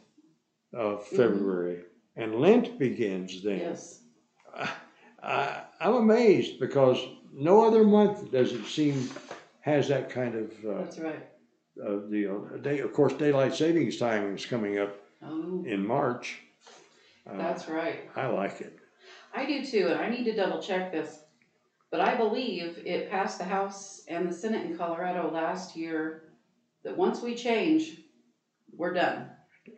of 0.74 1.08
Mhm. 1.08 1.16
February, 1.16 1.82
and 2.16 2.40
Lent 2.40 2.78
begins 2.78 3.42
then. 3.42 3.58
Yes. 3.58 4.00
I, 5.22 5.62
I'm 5.80 5.94
amazed 5.94 6.58
because 6.60 6.98
no 7.32 7.64
other 7.66 7.84
month 7.84 8.30
does 8.32 8.52
it 8.52 8.64
seem 8.66 9.08
has 9.60 9.88
that 9.88 10.10
kind 10.10 10.34
of 10.34 10.50
uh, 10.64 10.78
That's 10.84 10.98
right. 10.98 11.26
uh, 11.84 11.96
deal. 12.10 12.40
Day, 12.62 12.78
of 12.80 12.92
course, 12.92 13.12
daylight 13.14 13.54
savings 13.54 13.96
time 13.98 14.34
is 14.34 14.46
coming 14.46 14.78
up 14.78 14.94
Oh, 15.22 15.64
in 15.66 15.84
March. 15.86 16.38
Uh, 17.28 17.36
that's 17.36 17.68
right. 17.68 18.08
I 18.16 18.26
like 18.28 18.60
it. 18.60 18.78
I 19.34 19.44
do 19.44 19.64
too, 19.64 19.88
and 19.88 20.00
I 20.00 20.08
need 20.08 20.24
to 20.24 20.34
double 20.36 20.62
check 20.62 20.92
this. 20.92 21.20
But 21.90 22.00
I 22.00 22.14
believe 22.16 22.78
it 22.84 23.10
passed 23.10 23.38
the 23.38 23.44
House 23.44 24.04
and 24.08 24.28
the 24.28 24.32
Senate 24.34 24.66
in 24.66 24.76
Colorado 24.76 25.30
last 25.32 25.74
year 25.76 26.24
that 26.84 26.96
once 26.96 27.20
we 27.20 27.34
change, 27.34 28.00
we're 28.76 28.92
done. 28.94 29.28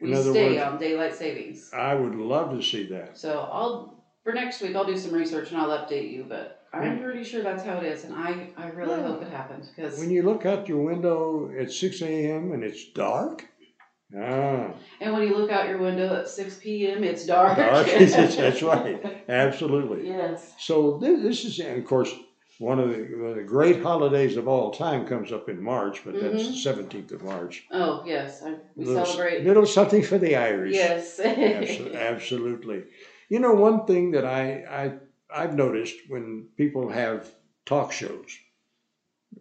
We 0.01 0.09
In 0.13 0.15
other 0.19 0.31
stay 0.31 0.51
words- 0.57 0.63
on 0.63 0.79
daylight 0.79 1.15
savings. 1.15 1.71
I 1.73 1.95
would 1.95 2.15
love 2.15 2.51
to 2.51 2.63
see 2.63 2.87
that. 2.89 3.17
So 3.17 3.49
I'll 3.51 4.05
for 4.23 4.33
next 4.33 4.61
week 4.61 4.77
I'll 4.77 4.85
do 4.85 4.97
some 4.99 5.13
research 5.13 5.51
and 5.53 5.61
I'll 5.61 5.71
update 5.71 6.11
you. 6.13 6.27
But 6.29 6.60
I'm 6.73 7.01
pretty 7.03 7.25
sure 7.25 7.43
that's 7.43 7.65
how 7.65 7.79
it 7.79 7.85
is, 7.85 8.05
and 8.05 8.15
I 8.15 8.51
I 8.57 8.69
really 8.69 9.01
hope 9.03 9.23
it 9.23 9.29
happens 9.31 9.69
because 9.75 9.99
When 9.99 10.11
you 10.11 10.23
look 10.23 10.47
out 10.47 10.69
your 10.69 10.83
window 10.83 11.51
at 11.59 11.73
6 11.73 12.03
a.m. 12.03 12.53
and 12.53 12.63
it's 12.63 12.85
dark, 12.93 13.45
ah, 14.17 14.71
and 15.01 15.13
when 15.13 15.23
you 15.27 15.37
look 15.37 15.51
out 15.51 15.69
your 15.69 15.79
window 15.79 16.15
at 16.21 16.29
6 16.29 16.57
p.m. 16.63 17.03
it's 17.05 17.27
dark. 17.27 17.57
dark. 17.57 17.87
that's 17.99 18.63
right. 18.75 19.25
Absolutely. 19.29 20.09
Yes. 20.09 20.55
So 20.59 20.99
this, 20.99 21.21
this 21.23 21.45
is, 21.45 21.59
and 21.59 21.79
of 21.79 21.85
course, 21.87 22.13
one 22.59 22.79
of 22.79 22.91
the, 22.91 23.03
one 23.17 23.31
of 23.31 23.37
the 23.37 23.43
great 23.43 23.83
holidays 23.83 24.37
of 24.37 24.47
all 24.47 24.71
time 24.71 25.07
comes 25.07 25.33
up 25.33 25.49
in 25.49 25.63
March, 25.63 26.03
but 26.05 26.21
that's 26.21 26.63
the 26.63 26.71
17th 26.71 27.13
of 27.13 27.23
March. 27.25 27.65
Oh 27.73 28.05
yes, 28.07 28.43
I, 28.45 28.55
we 28.77 28.85
Little- 28.85 29.05
celebrate. 29.07 29.45
Little 29.45 29.67
something 29.67 30.03
for 30.03 30.19
the 30.19 30.37
Irish. 30.37 30.75
Yes. 30.75 31.19
Abso- 31.25 31.95
Absolutely. 31.99 32.85
You 33.29 33.39
know, 33.41 33.55
one 33.55 33.87
thing 33.87 34.11
that 34.13 34.25
I, 34.27 34.65
I, 34.69 34.93
I've 35.35 35.55
noticed 35.55 35.97
when 36.09 36.49
people 36.57 36.89
have 36.89 37.31
talk 37.67 37.93
shows 37.93 38.31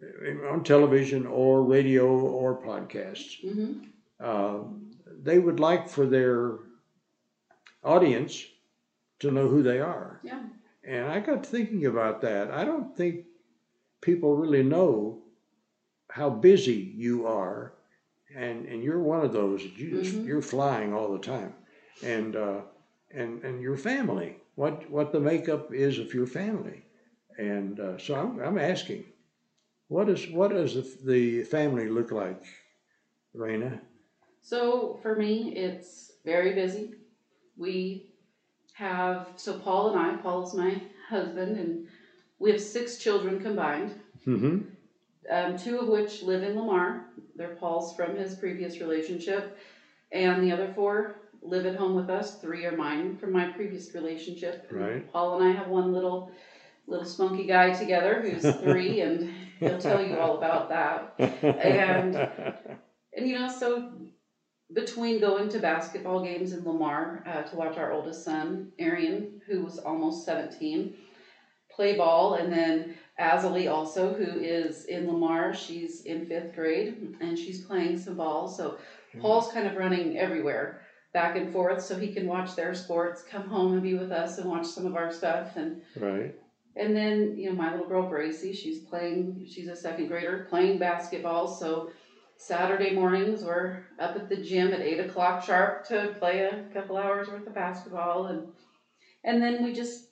eh, 0.02 0.48
on 0.50 0.62
television 0.64 1.26
or 1.26 1.62
radio 1.64 2.06
or 2.08 2.60
podcasts, 2.60 3.40
hmm 3.42 3.72
um, 4.22 4.90
they 5.22 5.38
would 5.38 5.58
like 5.60 5.88
for 5.88 6.04
their 6.04 6.58
audience 7.84 8.44
to 9.20 9.30
know 9.30 9.48
who 9.48 9.62
they 9.62 9.80
are. 9.80 10.20
Yeah. 10.22 10.42
And 10.84 11.06
I 11.08 11.20
got 11.20 11.44
thinking 11.46 11.86
about 11.86 12.20
that. 12.22 12.50
I 12.50 12.64
don't 12.64 12.96
think 12.96 13.26
people 14.00 14.36
really 14.36 14.62
know 14.62 15.22
how 16.10 16.30
busy 16.30 16.92
you 16.96 17.26
are, 17.26 17.74
and 18.34 18.66
and 18.66 18.82
you're 18.82 19.00
one 19.02 19.24
of 19.24 19.32
those. 19.32 19.62
You 19.64 20.02
just, 20.02 20.16
Mhm. 20.16 20.26
you're 20.26 20.42
flying 20.42 20.92
all 20.94 21.12
the 21.12 21.18
time, 21.18 21.54
and 22.02 22.36
uh, 22.36 22.62
and 23.12 23.44
and 23.44 23.62
your 23.62 23.76
family. 23.76 24.39
What 24.54 24.90
what 24.90 25.12
the 25.12 25.20
makeup 25.20 25.72
is 25.72 25.98
of 25.98 26.12
your 26.14 26.26
family, 26.26 26.84
and 27.38 27.80
uh, 27.80 27.98
so 27.98 28.14
I'm 28.14 28.40
I'm 28.40 28.58
asking, 28.58 29.04
what 29.88 30.08
is 30.08 30.28
what 30.30 30.50
does 30.50 30.74
the, 30.74 30.86
the 31.12 31.42
family 31.44 31.88
look 31.88 32.10
like, 32.12 32.42
Raina? 33.34 33.80
So 34.42 34.98
for 35.02 35.16
me, 35.16 35.54
it's 35.56 36.12
very 36.24 36.52
busy. 36.54 36.94
We 37.56 38.10
have, 38.74 39.28
so 39.36 39.58
Paul 39.58 39.90
and 39.90 40.00
I, 40.00 40.16
Paul's 40.22 40.54
my 40.54 40.80
husband, 41.08 41.58
and 41.58 41.86
we 42.38 42.50
have 42.52 42.60
six 42.60 42.96
children 42.98 43.40
combined, 43.40 43.94
Mm-hmm. 44.26 44.58
um, 45.30 45.56
two 45.58 45.78
of 45.78 45.88
which 45.88 46.22
live 46.22 46.42
in 46.42 46.58
Lamar. 46.58 47.06
They're 47.36 47.56
Paul's 47.56 47.94
from 47.96 48.16
his 48.16 48.34
previous 48.34 48.80
relationship. 48.80 49.58
And 50.12 50.42
the 50.42 50.52
other 50.52 50.72
four 50.74 51.16
live 51.42 51.66
at 51.66 51.76
home 51.76 51.94
with 51.94 52.10
us. 52.10 52.40
Three 52.40 52.64
are 52.66 52.76
mine 52.76 53.16
from 53.16 53.32
my 53.32 53.46
previous 53.52 53.94
relationship. 53.94 54.68
Right. 54.70 55.10
Paul 55.12 55.40
and 55.40 55.48
I 55.48 55.52
have 55.56 55.68
one 55.68 55.92
little 55.92 56.30
little 56.86 57.04
spunky 57.06 57.44
guy 57.46 57.72
together 57.72 58.20
who's 58.20 58.42
three, 58.62 59.00
and 59.00 59.30
he'll 59.60 59.78
tell 59.78 60.04
you 60.04 60.18
all 60.18 60.38
about 60.38 60.68
that. 60.70 61.14
And- 61.44 62.16
And 63.12 63.28
you 63.28 63.38
know, 63.38 63.48
so 63.48 63.92
between 64.72 65.18
going 65.20 65.48
to 65.48 65.58
basketball 65.58 66.22
games 66.22 66.52
in 66.52 66.64
Lamar 66.64 67.24
uh, 67.26 67.42
to 67.42 67.56
watch 67.56 67.76
our 67.76 67.92
oldest 67.92 68.24
son, 68.24 68.70
Arian, 68.78 69.40
who 69.48 69.64
was 69.64 69.78
almost 69.78 70.24
17, 70.24 70.94
play 71.74 71.96
ball, 71.96 72.34
and 72.34 72.52
then 72.52 72.94
Azalee 73.20 73.68
also, 73.70 74.14
who 74.14 74.38
is 74.40 74.84
in 74.84 75.08
Lamar, 75.08 75.52
she's 75.52 76.02
in 76.02 76.26
fifth 76.26 76.54
grade 76.54 77.16
and 77.20 77.36
she's 77.36 77.64
playing 77.64 77.98
some 77.98 78.14
ball. 78.16 78.46
So 78.48 78.78
Paul's 79.20 79.50
kind 79.52 79.66
of 79.66 79.76
running 79.76 80.16
everywhere, 80.16 80.82
back 81.12 81.36
and 81.36 81.52
forth, 81.52 81.82
so 81.82 81.96
he 81.96 82.12
can 82.12 82.26
watch 82.26 82.54
their 82.54 82.74
sports, 82.74 83.22
come 83.28 83.48
home 83.48 83.72
and 83.72 83.82
be 83.82 83.94
with 83.94 84.12
us 84.12 84.38
and 84.38 84.48
watch 84.48 84.66
some 84.66 84.86
of 84.86 84.96
our 84.96 85.12
stuff. 85.12 85.56
And 85.56 85.82
right. 85.96 86.34
and 86.76 86.94
then, 86.94 87.36
you 87.36 87.50
know, 87.50 87.56
my 87.56 87.70
little 87.72 87.88
girl 87.88 88.08
Gracie, 88.08 88.52
she's 88.52 88.80
playing, 88.80 89.46
she's 89.50 89.68
a 89.68 89.76
second 89.76 90.06
grader, 90.08 90.46
playing 90.48 90.78
basketball. 90.78 91.48
So 91.48 91.90
Saturday 92.36 92.94
mornings, 92.94 93.42
we're 93.42 93.84
up 93.98 94.16
at 94.16 94.28
the 94.28 94.36
gym 94.36 94.72
at 94.72 94.80
eight 94.80 95.00
o'clock 95.00 95.42
sharp 95.44 95.86
to 95.88 96.14
play 96.18 96.40
a 96.40 96.64
couple 96.72 96.96
hours 96.96 97.28
worth 97.28 97.46
of 97.46 97.54
basketball. 97.54 98.26
And, 98.26 98.48
and 99.24 99.42
then 99.42 99.64
we 99.64 99.72
just, 99.72 100.06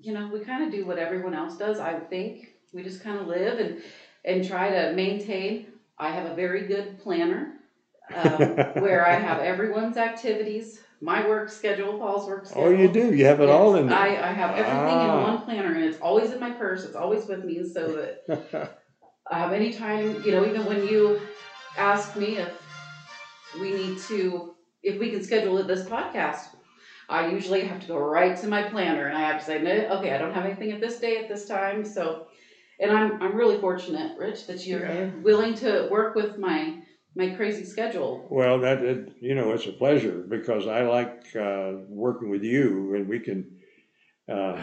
you 0.00 0.12
know, 0.12 0.28
we 0.32 0.40
kind 0.40 0.64
of 0.64 0.72
do 0.72 0.84
what 0.84 0.98
everyone 0.98 1.34
else 1.34 1.56
does, 1.56 1.78
I 1.78 1.98
think. 1.98 2.48
We 2.72 2.82
just 2.82 3.02
kind 3.02 3.18
of 3.18 3.28
live 3.28 3.60
and, 3.60 3.80
and 4.24 4.46
try 4.46 4.70
to 4.70 4.92
maintain. 4.92 5.68
I 5.96 6.10
have 6.10 6.30
a 6.30 6.34
very 6.34 6.66
good 6.66 6.98
planner 6.98 7.53
um, 8.16 8.42
where 8.82 9.06
I 9.06 9.14
have 9.14 9.38
everyone's 9.38 9.96
activities, 9.96 10.80
my 11.00 11.26
work 11.26 11.48
schedule, 11.50 11.98
Paul's 11.98 12.26
work 12.26 12.46
schedule. 12.46 12.64
Oh, 12.64 12.70
you 12.70 12.88
do. 12.88 13.14
You 13.14 13.24
have 13.26 13.40
it 13.40 13.48
all 13.48 13.76
in 13.76 13.88
there. 13.88 13.98
I, 13.98 14.16
I 14.16 14.32
have 14.32 14.56
everything 14.56 14.98
Ah. 14.98 15.16
in 15.16 15.22
one 15.22 15.40
planner 15.42 15.74
and 15.74 15.84
it's 15.84 16.00
always 16.00 16.32
in 16.32 16.40
my 16.40 16.50
purse. 16.50 16.84
It's 16.84 16.96
always 16.96 17.26
with 17.26 17.44
me 17.44 17.64
so 17.64 17.94
that 18.28 18.70
um, 19.30 19.52
anytime, 19.52 20.22
you 20.22 20.32
know, 20.32 20.44
even 20.44 20.64
when 20.66 20.86
you 20.86 21.20
ask 21.76 22.16
me 22.16 22.38
if 22.38 22.52
we 23.60 23.72
need 23.72 23.98
to, 23.98 24.54
if 24.82 24.98
we 24.98 25.10
can 25.10 25.22
schedule 25.22 25.58
it 25.58 25.66
this 25.66 25.84
podcast, 25.84 26.48
I 27.08 27.28
usually 27.28 27.60
have 27.62 27.80
to 27.80 27.86
go 27.86 27.98
right 27.98 28.36
to 28.38 28.46
my 28.48 28.62
planner 28.62 29.06
and 29.06 29.16
I 29.16 29.20
have 29.22 29.38
to 29.40 29.44
say, 29.44 29.60
no, 29.62 29.70
okay, 29.98 30.12
I 30.12 30.18
don't 30.18 30.32
have 30.32 30.44
anything 30.46 30.72
at 30.72 30.80
this 30.80 30.98
day 30.98 31.18
at 31.18 31.28
this 31.28 31.46
time. 31.46 31.84
So, 31.84 32.26
and 32.80 32.90
I'm, 32.90 33.22
I'm 33.22 33.34
really 33.34 33.58
fortunate, 33.58 34.18
Rich, 34.18 34.46
that 34.46 34.66
you're 34.66 34.86
Yeah. 34.86 35.10
willing 35.22 35.54
to 35.56 35.88
work 35.90 36.14
with 36.14 36.38
my, 36.38 36.78
my 37.14 37.30
crazy 37.30 37.64
schedule. 37.64 38.26
Well, 38.30 38.58
that 38.60 38.82
it, 38.84 39.12
you 39.20 39.34
know, 39.34 39.52
it's 39.52 39.66
a 39.66 39.72
pleasure 39.72 40.24
because 40.28 40.66
I 40.66 40.82
like 40.82 41.34
uh, 41.36 41.72
working 41.88 42.30
with 42.30 42.42
you, 42.42 42.94
and 42.94 43.08
we 43.08 43.20
can. 43.20 43.58
Uh, 44.28 44.62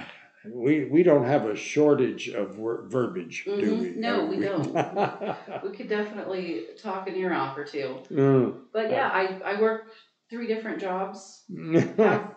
we 0.51 0.85
we 0.85 1.03
don't 1.03 1.25
have 1.25 1.45
a 1.45 1.55
shortage 1.55 2.29
of 2.29 2.57
wor- 2.57 2.87
verbiage, 2.87 3.43
do 3.45 3.51
Mhm. 3.75 3.79
we? 3.81 3.89
No, 3.91 4.21
Uh, 4.21 4.25
we 4.25 4.37
don't. 4.39 5.63
We 5.63 5.75
could 5.77 5.87
definitely 5.87 6.65
talk 6.81 7.07
an 7.07 7.15
ear 7.15 7.31
off 7.33 7.55
or 7.57 7.63
two. 7.63 7.97
Mm. 8.09 8.61
But 8.73 8.89
yeah, 8.89 9.09
I, 9.13 9.39
I 9.45 9.61
work 9.61 9.91
three 10.31 10.47
different 10.47 10.79
jobs. 10.81 11.43
Have 11.97 12.33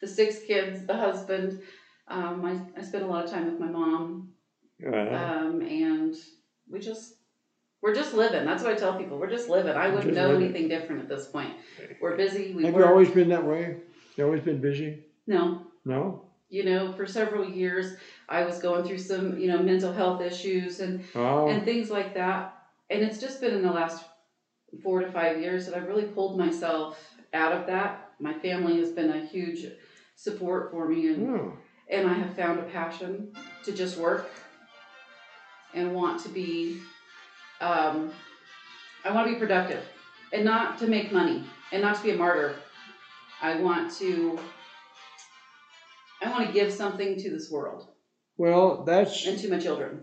the 0.00 0.08
six 0.08 0.40
kids, 0.42 0.86
the 0.86 0.96
husband. 0.96 1.62
Um, 2.08 2.44
I, 2.44 2.80
I 2.80 2.82
spend 2.82 3.04
a 3.04 3.06
lot 3.06 3.24
of 3.24 3.30
time 3.30 3.44
with 3.46 3.60
my 3.60 3.68
mom. 3.68 4.32
Uh, 4.84 4.96
Um, 4.96 5.62
and 5.62 6.14
we 6.68 6.80
just, 6.80 7.15
we're 7.86 7.94
just 7.94 8.14
living. 8.14 8.44
That's 8.44 8.64
what 8.64 8.72
I 8.72 8.76
tell 8.76 8.98
people. 8.98 9.16
We're 9.16 9.30
just 9.30 9.48
living. 9.48 9.76
I 9.76 9.86
wouldn't 9.86 10.06
Just 10.06 10.16
know 10.16 10.30
living. 10.32 10.46
anything 10.50 10.68
different 10.68 11.02
at 11.02 11.08
this 11.08 11.26
point. 11.28 11.54
We're 12.00 12.16
busy. 12.16 12.52
We 12.52 12.64
have 12.64 12.74
work. 12.74 12.84
you 12.84 12.90
always 12.90 13.10
been 13.10 13.28
that 13.28 13.46
way? 13.46 13.76
You 14.16 14.24
always 14.24 14.40
been 14.40 14.60
busy? 14.60 15.04
no, 15.28 15.62
No. 15.84 16.22
you 16.48 16.64
know, 16.64 16.92
for 16.94 17.06
several 17.06 17.48
years, 17.48 17.94
I 18.28 18.44
was 18.44 18.58
going 18.58 18.84
through 18.84 18.98
some, 18.98 19.38
you 19.38 19.46
know, 19.46 19.62
mental 19.62 19.92
health 19.92 20.20
issues 20.20 20.80
and 20.80 21.04
Oh. 21.14 21.46
and 21.48 21.64
things 21.64 21.88
like 21.88 22.12
that. 22.14 22.58
And 22.90 23.04
it's 23.04 23.20
just 23.20 23.40
been 23.40 23.54
in 23.54 23.62
the 23.62 23.70
last 23.70 24.04
four 24.82 24.98
to 25.00 25.12
five 25.12 25.40
years 25.40 25.64
that 25.66 25.76
I've 25.76 25.86
really 25.86 26.06
pulled 26.08 26.36
myself 26.36 26.98
out 27.34 27.52
of 27.52 27.68
that. 27.68 28.10
My 28.18 28.34
family 28.34 28.80
has 28.80 28.90
been 28.90 29.10
a 29.10 29.24
huge 29.24 29.64
support 30.16 30.72
for 30.72 30.88
me, 30.88 31.06
and, 31.12 31.30
oh. 31.30 31.52
and 31.88 32.08
I 32.10 32.14
have 32.14 32.34
found 32.34 32.58
a 32.58 32.64
passion 32.64 33.32
to 33.64 33.70
just 33.70 33.96
work 33.96 34.28
and 35.72 35.94
want 35.94 36.20
to 36.22 36.28
be, 36.30 36.80
um, 37.60 38.10
I 39.04 39.12
want 39.12 39.26
to 39.28 39.34
be 39.34 39.38
productive 39.38 39.82
and 40.32 40.44
not 40.44 40.78
to 40.78 40.86
make 40.86 41.12
money 41.12 41.44
and 41.72 41.82
not 41.82 41.96
to 41.96 42.02
be 42.02 42.10
a 42.10 42.16
martyr. 42.16 42.56
I 43.42 43.60
want 43.60 43.92
to, 43.98 44.38
I 46.22 46.30
want 46.30 46.46
to 46.46 46.52
give 46.52 46.72
something 46.72 47.16
to 47.18 47.30
this 47.30 47.50
world 47.50 47.88
Well, 48.36 48.84
that's 48.84 49.26
and 49.26 49.38
to 49.40 49.48
my 49.50 49.58
children. 49.58 50.00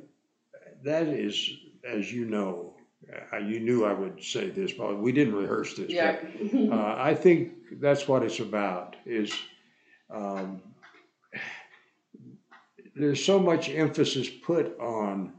that 0.84 1.08
is, 1.08 1.50
as 1.88 2.12
you 2.12 2.26
know, 2.26 2.76
uh, 3.34 3.38
you 3.38 3.60
knew 3.60 3.86
I 3.86 3.94
would 3.94 4.24
say 4.24 4.50
this, 4.50 4.72
but 4.72 4.98
we 5.00 5.12
didn't 5.12 5.36
rehearse 5.36 5.74
this. 5.76 5.88
but 5.88 5.94
Yeah. 5.94 6.18
Uh, 6.72 6.96
I 6.98 7.14
think 7.16 7.52
that's 7.82 8.08
what 8.08 8.24
it's 8.24 8.40
about. 8.40 8.96
Is 9.06 9.34
um, 10.14 10.62
there's 12.96 13.24
so 13.24 13.40
much 13.40 13.70
emphasis 13.70 14.30
put 14.30 14.80
on 14.80 15.34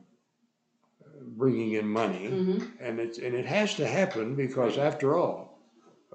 bringing 1.36 1.72
in 1.72 1.86
money, 1.88 2.26
hmm 2.26 2.58
and 2.80 2.98
it's 2.98 3.18
and 3.18 3.34
it 3.34 3.46
has 3.46 3.74
to 3.76 3.86
happen 3.86 4.34
because 4.34 4.78
after 4.78 5.16
all, 5.16 5.58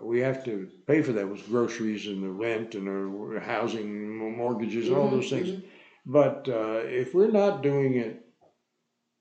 we 0.01 0.19
have 0.19 0.43
to 0.45 0.69
pay 0.87 1.01
for 1.01 1.13
that 1.13 1.27
with 1.29 1.47
groceries 1.47 2.07
and 2.07 2.23
the 2.23 2.29
rent 2.29 2.75
and 2.75 2.87
the 2.87 3.39
housing, 3.39 4.35
mortgages, 4.37 4.87
and 4.87 4.97
all 4.97 5.09
those 5.09 5.29
things. 5.29 5.61
But 6.05 6.47
uh, 6.49 6.81
if 6.85 7.13
we're 7.13 7.31
not 7.31 7.63
doing 7.63 7.95
it 7.95 8.25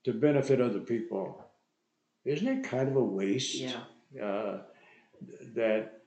to 0.05 0.12
benefit 0.12 0.61
other 0.61 0.81
people, 0.81 1.45
isn't 2.25 2.47
it 2.49 2.64
kind 2.64 2.88
of 2.88 2.97
a 2.97 3.05
waste? 3.05 3.57
Yeah. 3.57 3.81
uh, 4.23 4.62
that 5.55 6.02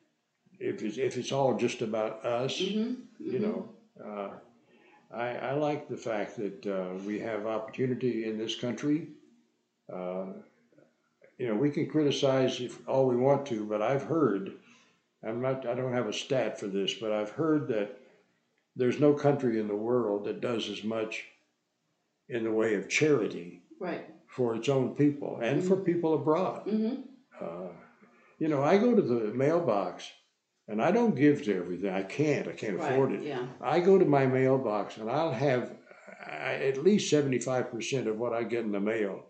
if 0.60 0.82
it's, 0.84 0.98
if 0.98 1.18
it's 1.18 1.32
all 1.32 1.58
just 1.58 1.82
about 1.82 2.26
us, 2.26 2.58
hmm 2.60 2.94
you 3.20 3.40
know, 3.40 3.70
uh, 4.04 4.30
I, 5.14 5.28
I 5.36 5.54
like 5.54 5.88
the 5.88 5.98
fact 5.98 6.38
that 6.38 6.66
uh, 6.66 6.98
we 7.06 7.20
have 7.20 7.46
opportunity 7.46 8.26
in 8.26 8.38
this 8.38 8.56
country. 8.56 9.10
Uh, 9.94 10.26
you 11.38 11.48
know, 11.48 11.56
we 11.56 11.70
can 11.72 11.88
criticize 11.90 12.60
if 12.62 12.88
all 12.88 13.08
we 13.08 13.16
want 13.16 13.46
to, 13.48 13.66
but 13.66 13.82
I've 13.82 14.04
heard, 14.04 14.52
I'm 15.24 15.42
not, 15.42 15.68
I 15.68 15.74
don't 15.74 15.94
have 15.94 16.08
a 16.08 16.14
stat 16.14 16.60
for 16.60 16.68
this, 16.68 16.94
but 16.94 17.12
I've 17.12 17.32
heard 17.32 17.68
that 17.70 17.98
there's 18.76 19.00
no 19.00 19.14
country 19.14 19.60
in 19.60 19.68
the 19.68 19.76
world 19.76 20.26
that 20.26 20.40
does 20.42 20.70
as 20.70 20.84
much 20.84 21.26
in 22.30 22.44
the 22.44 22.52
way 22.52 22.76
of 22.76 22.88
charity 22.88 23.62
Right. 23.80 24.06
for 24.28 24.56
its 24.56 24.70
own 24.70 24.96
people 24.96 25.40
and 25.42 25.64
for 25.64 25.76
people 25.76 26.14
abroad. 26.14 26.64
hmm 26.70 26.96
Uh, 27.40 27.70
you 28.38 28.48
know, 28.48 28.62
I 28.64 28.78
go 28.78 28.96
to 28.96 29.02
the 29.02 29.34
mailbox 29.34 30.10
and 30.68 30.82
I 30.82 30.92
don't 30.92 31.16
give 31.16 31.44
to 31.44 31.56
everything. 31.58 31.90
I 31.92 32.04
can't. 32.04 32.48
I 32.48 32.52
can't 32.54 32.80
afford 32.80 33.12
it. 33.14 33.24
Yeah. 33.24 33.48
I 33.60 33.80
go 33.80 33.98
to 33.98 34.06
my 34.06 34.26
mailbox 34.28 34.98
and 34.98 35.10
I'll 35.10 35.32
have 35.34 35.72
at 36.28 36.78
least 36.78 37.12
75% 37.12 38.08
of 38.08 38.18
what 38.20 38.32
I 38.34 38.44
get 38.44 38.64
in 38.64 38.72
the 38.72 38.80
mail 38.80 39.26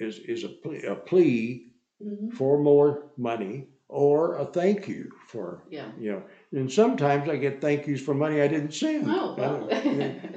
is, 0.00 0.18
is 0.18 0.44
a, 0.44 0.48
plea, 0.48 0.82
a 0.82 0.94
plea 0.94 1.72
hmm 2.02 2.28
for 2.30 2.58
more 2.58 3.12
money 3.16 3.68
or 3.88 4.36
a 4.36 4.44
thank 4.44 4.88
you 4.88 5.10
for, 5.28 5.62
Yeah. 5.70 5.86
you 5.98 6.12
know, 6.12 6.22
and 6.52 6.70
sometimes 6.70 7.28
I 7.28 7.36
get 7.36 7.60
thank 7.60 7.86
yous 7.86 8.00
for 8.00 8.14
money 8.14 8.42
I 8.42 8.48
didn't 8.48 8.74
send. 8.74 9.04
Oh, 9.08 9.34
well. 9.38 9.68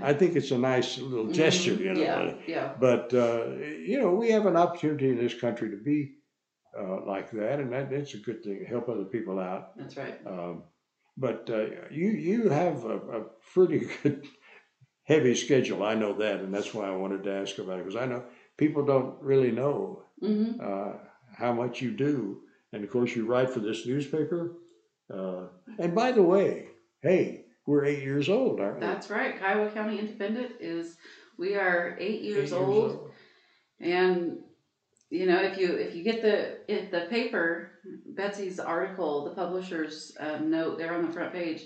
I 0.02 0.14
think 0.14 0.36
it's 0.36 0.52
a 0.52 0.58
nice 0.58 0.98
little 1.00 1.32
gesture, 1.32 1.74
you 1.74 1.94
know. 1.94 2.02
Yeah. 2.02 2.34
Yeah. 2.48 2.74
But 2.80 3.14
uh, 3.14 3.56
you 3.90 4.00
know, 4.00 4.14
we 4.14 4.30
have 4.32 4.46
an 4.46 4.56
opportunity 4.56 5.10
in 5.10 5.18
this 5.18 5.34
country 5.40 5.70
to 5.72 5.78
be 5.78 6.16
uh, 6.80 7.06
like 7.06 7.32
that, 7.32 7.60
and 7.60 7.74
that, 7.74 7.90
that's 7.90 8.14
a 8.14 8.18
good 8.18 8.44
thing. 8.44 8.66
Help 8.68 8.88
other 8.90 9.06
people 9.06 9.40
out. 9.40 9.78
That's 9.78 9.98
right. 9.98 10.20
Um, 10.26 10.64
but 11.18 11.50
uh, 11.50 11.66
you 11.92 12.10
you 12.12 12.50
have 12.50 12.86
a, 12.86 12.98
a 12.98 13.22
pretty 13.54 13.90
good 14.04 14.28
heavy 15.04 15.36
schedule. 15.36 15.84
I 15.84 15.96
know 15.96 16.14
that, 16.14 16.40
and 16.42 16.54
that's 16.54 16.74
why 16.74 16.88
I 16.88 16.96
wanted 16.96 17.24
to 17.24 17.34
ask 17.34 17.58
about 17.58 17.80
it 17.80 17.86
because 17.86 18.02
I 18.02 18.06
know 18.06 18.24
people 18.60 18.86
don't 18.86 19.16
really 19.22 19.52
know 19.52 20.04
hmm 20.22 20.52
uh, 20.62 20.92
how 21.38 21.54
much 21.54 21.82
you 21.82 21.92
do, 21.92 22.42
and 22.74 22.84
of 22.84 22.90
course 22.92 23.16
you 23.16 23.26
write 23.26 23.50
for 23.50 23.62
this 23.62 23.86
newspaper. 23.86 24.58
Uh, 25.12 25.44
and 25.78 25.96
by 25.96 26.12
the 26.12 26.22
way, 26.22 26.68
hey, 27.02 27.46
we're 27.66 27.86
eight 27.86 28.04
years 28.04 28.28
old, 28.28 28.60
aren't 28.60 28.76
we? 28.76 28.82
That's 28.82 29.10
right. 29.10 29.40
Kiowa 29.40 29.72
County 29.72 29.98
Independent 29.98 30.52
is 30.60 30.98
we 31.38 31.56
are 31.56 31.96
eight 31.98 32.22
years, 32.22 32.52
Eight 32.52 32.58
years 32.58 32.68
old, 32.68 33.12
and 33.80 34.40
you 35.10 35.26
know 35.26 35.42
if 35.42 35.58
you 35.58 35.76
if 35.76 35.96
you 35.96 36.04
get 36.04 36.22
the 36.22 36.58
if 36.68 36.92
the 36.92 37.08
paper 37.10 37.72
Betsy's 38.08 38.60
article, 38.60 39.24
the 39.24 39.36
publisher's 39.36 40.12
um, 40.20 40.52
note 40.52 40.78
there 40.78 40.94
on 40.94 41.06
the 41.08 41.14
front 41.14 41.32
page, 41.32 41.62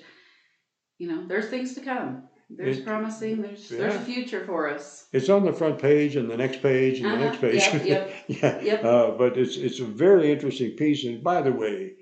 you 1.00 1.08
know 1.10 1.26
there's 1.28 1.50
things 1.50 1.74
to 1.74 1.82
come. 1.82 2.30
There's 2.58 2.80
It- 2.80 2.86
promising. 2.86 3.42
There's 3.42 3.70
there's 3.70 3.96
a 3.96 3.98
yeah. 3.98 4.04
future 4.04 4.44
for 4.46 4.70
us. 4.70 5.08
It's 5.12 5.30
on 5.30 5.44
the 5.46 5.54
front 5.54 5.80
page 5.80 6.16
and 6.16 6.30
the 6.30 6.38
next 6.38 6.62
page 6.62 7.00
and 7.00 7.06
the 7.06 7.16
Uh-huh, 7.16 7.26
next 7.26 7.42
page. 7.42 7.62
yep, 7.74 7.86
yep, 7.86 8.14
yeah. 8.28 8.62
yep. 8.62 8.84
Uh, 8.84 9.12
but 9.12 9.38
it's 9.38 9.58
it's 9.58 9.80
a 9.80 9.86
very 9.86 10.32
interesting 10.32 10.72
piece. 10.72 11.06
And 11.06 11.24
by 11.24 11.42
the 11.42 11.52
way, 11.52 11.94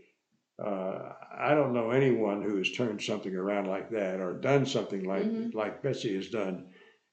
uh, 0.64 1.14
I 1.38 1.56
don't 1.56 1.74
know 1.74 1.92
anyone 1.92 2.42
who 2.42 2.58
has 2.58 2.72
turned 2.72 3.02
something 3.02 3.36
around 3.36 3.68
like 3.68 3.90
that 3.92 4.20
or 4.20 4.34
done 4.34 4.66
something 4.66 5.04
like 5.06 5.24
Mhm. 5.24 5.54
like 5.54 5.82
Betsy 5.82 6.16
has 6.16 6.30
done 6.30 6.68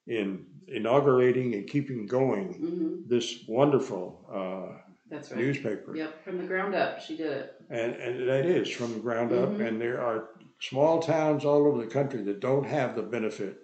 in 0.07 0.47
inaugurating 0.69 1.55
and 1.55 1.67
keeping 1.69 2.07
going 2.07 2.47
hmm 2.55 3.09
this 3.09 3.45
wonderful 3.49 4.05
uh, 4.31 4.79
That's 5.11 5.31
right. 5.31 5.41
newspaper. 5.41 5.97
Yep, 5.97 6.23
from 6.25 6.37
the 6.39 6.45
ground 6.45 6.75
up, 6.75 7.01
she 7.01 7.17
did 7.17 7.33
it. 7.33 7.55
And 7.71 7.95
and 7.95 8.29
that 8.29 8.45
is 8.45 8.69
from 8.71 8.93
the 8.95 9.01
ground 9.01 9.33
up. 9.33 9.51
Mhm. 9.51 9.67
And 9.67 9.81
there 9.81 10.01
are 10.01 10.29
small 10.61 11.01
towns 11.01 11.45
all 11.45 11.67
over 11.67 11.79
the 11.79 11.91
country 11.91 12.23
that 12.23 12.41
don't 12.41 12.65
have 12.67 12.95
the 12.97 13.03
benefit 13.03 13.59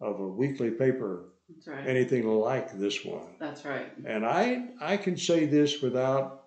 of 0.00 0.20
a 0.20 0.26
weekly 0.28 0.70
paper 0.70 1.30
That's 1.48 1.68
right. 1.68 1.86
anything 1.86 2.26
like 2.26 2.72
this 2.78 3.04
one. 3.04 3.36
That's 3.38 3.64
right. 3.64 3.92
And 4.06 4.24
I, 4.24 4.68
I 4.80 4.96
can 4.96 5.16
say 5.16 5.46
this 5.46 5.82
without, 5.82 6.44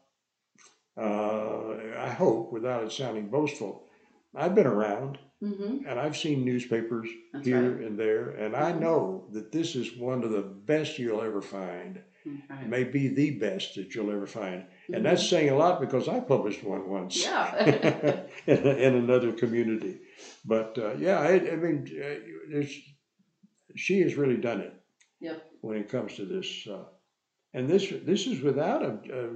uh, 0.98 1.76
I 1.98 2.10
hope, 2.10 2.52
without 2.52 2.84
it 2.84 2.92
sounding 2.92 3.30
boastful. 3.30 3.88
I've 4.36 4.56
been 4.56 4.68
around 4.68 5.20
hmm 5.42 5.80
and 5.86 6.00
I've 6.00 6.16
seen 6.16 6.46
newspapers 6.46 7.10
That's 7.34 7.46
here 7.46 7.74
right. 7.74 7.86
and 7.86 8.00
there, 8.00 8.30
and 8.30 8.56
I 8.56 8.72
Mhm. 8.72 8.80
know 8.80 9.28
that 9.34 9.52
this 9.52 9.76
is 9.76 9.98
one 9.98 10.24
of 10.24 10.32
the 10.32 10.42
best 10.42 10.98
you'll 10.98 11.22
ever 11.22 11.42
find. 11.42 12.02
Right. 12.50 12.68
Maybe 12.70 13.10
the 13.10 13.32
best 13.32 13.76
that 13.76 13.94
you'll 13.94 14.12
ever 14.12 14.26
find. 14.26 14.64
And 14.92 15.06
that's 15.06 15.30
saying 15.30 15.50
a 15.50 15.56
lot 15.56 15.80
because 15.80 16.08
I 16.10 16.20
published 16.20 16.64
one 16.64 16.90
once 16.90 17.24
Yeah. 17.24 18.24
in, 18.48 18.58
in 18.58 18.96
another 18.96 19.32
community. 19.32 20.00
But 20.46 20.78
uh, 20.78 20.94
yeah, 20.96 21.20
I, 21.20 21.34
I 21.36 21.56
mean, 21.56 21.88
uh, 22.04 22.16
there's, 22.52 22.74
she 23.76 24.02
has 24.02 24.16
really 24.16 24.38
done 24.38 24.60
it. 24.62 24.74
Yep. 25.22 25.42
When 25.62 25.78
it 25.78 25.90
comes 25.90 26.16
to 26.16 26.26
this, 26.26 26.68
uh, 26.70 26.84
and 27.54 27.70
this 27.70 27.88
this 28.04 28.28
is 28.28 28.42
without 28.42 28.82
a, 28.84 29.00
a 29.14 29.30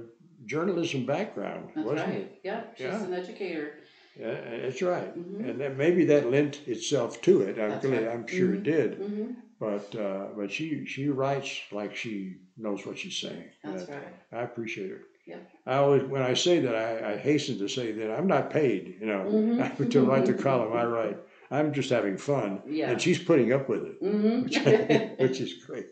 journalism 0.44 1.06
background, 1.06 1.70
That's 1.74 1.86
wasn't 1.86 2.08
right. 2.08 2.16
it? 2.18 2.40
Yep. 2.44 2.74
She's 2.76 2.84
Yeah. 2.86 3.04
an 3.04 3.14
educator. 3.14 3.72
Yeah, 4.20 4.40
that's 4.62 4.82
right. 4.82 5.16
Mhm. 5.16 5.48
And 5.48 5.60
then 5.60 5.76
maybe 5.76 6.04
that 6.06 6.30
lent 6.30 6.66
itself 6.66 7.22
to 7.22 7.42
it. 7.42 7.58
I'm, 7.58 7.80
really- 7.80 8.04
right. 8.04 8.12
I'm 8.14 8.26
sure 8.26 8.54
it 8.54 8.64
did. 8.64 8.94
hmm 8.96 9.30
But 9.60 9.94
uh, 9.96 10.26
but 10.36 10.50
she 10.52 10.84
she 10.86 11.08
writes 11.08 11.50
like 11.72 11.96
she 11.96 12.36
knows 12.56 12.84
what 12.84 12.98
she's 12.98 13.18
saying. 13.20 13.48
That's 13.64 13.88
right. 13.88 14.14
I 14.32 14.42
appreciate 14.42 14.90
her. 14.90 15.02
Yep. 15.28 15.50
I 15.66 15.74
always 15.76 16.02
when 16.04 16.22
I 16.22 16.34
say 16.34 16.60
that 16.60 16.74
I, 16.74 17.12
I 17.12 17.16
hasten 17.18 17.58
to 17.58 17.68
say 17.68 17.92
that 17.92 18.10
I'm 18.18 18.26
not 18.26 18.50
paid. 18.50 18.96
You 19.00 19.06
know, 19.06 19.24
Mhm. 19.28 19.90
to 19.90 20.00
write 20.02 20.26
the 20.26 20.34
column 20.34 20.72
I 20.72 20.84
write. 20.84 21.18
I'm 21.50 21.72
just 21.72 21.90
having 21.90 22.16
fun, 22.18 22.62
Yeah. 22.66 22.90
and 22.90 23.00
she's 23.00 23.18
putting 23.22 23.52
up 23.52 23.68
with 23.68 23.82
it, 23.84 23.96
hmm 24.00 24.42
which, 24.42 24.58
which 25.18 25.40
is 25.40 25.52
great. 25.66 25.86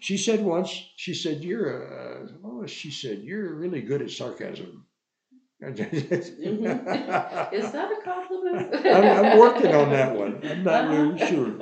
She 0.00 0.16
said 0.16 0.42
once, 0.44 0.70
she 0.96 1.14
said, 1.14 1.44
"You're 1.44 1.68
a," 1.84 2.26
what 2.42 2.54
was 2.54 2.70
she 2.70 2.90
said, 2.90 3.18
"You're 3.18 3.54
really 3.54 3.82
good 3.82 4.02
at 4.02 4.10
sarcasm." 4.10 4.86
Mhm. 5.62 7.52
Is 7.52 7.72
that 7.72 7.92
a 7.92 8.00
compliment? 8.02 8.74
I'm, 8.86 9.06
I'm 9.26 9.38
working 9.38 9.74
on 9.74 9.90
that 9.90 10.16
one. 10.16 10.40
I'm 10.48 10.64
not 10.64 10.88
really 10.90 11.18
sure, 11.26 11.52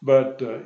but 0.00 0.40
uh, 0.42 0.58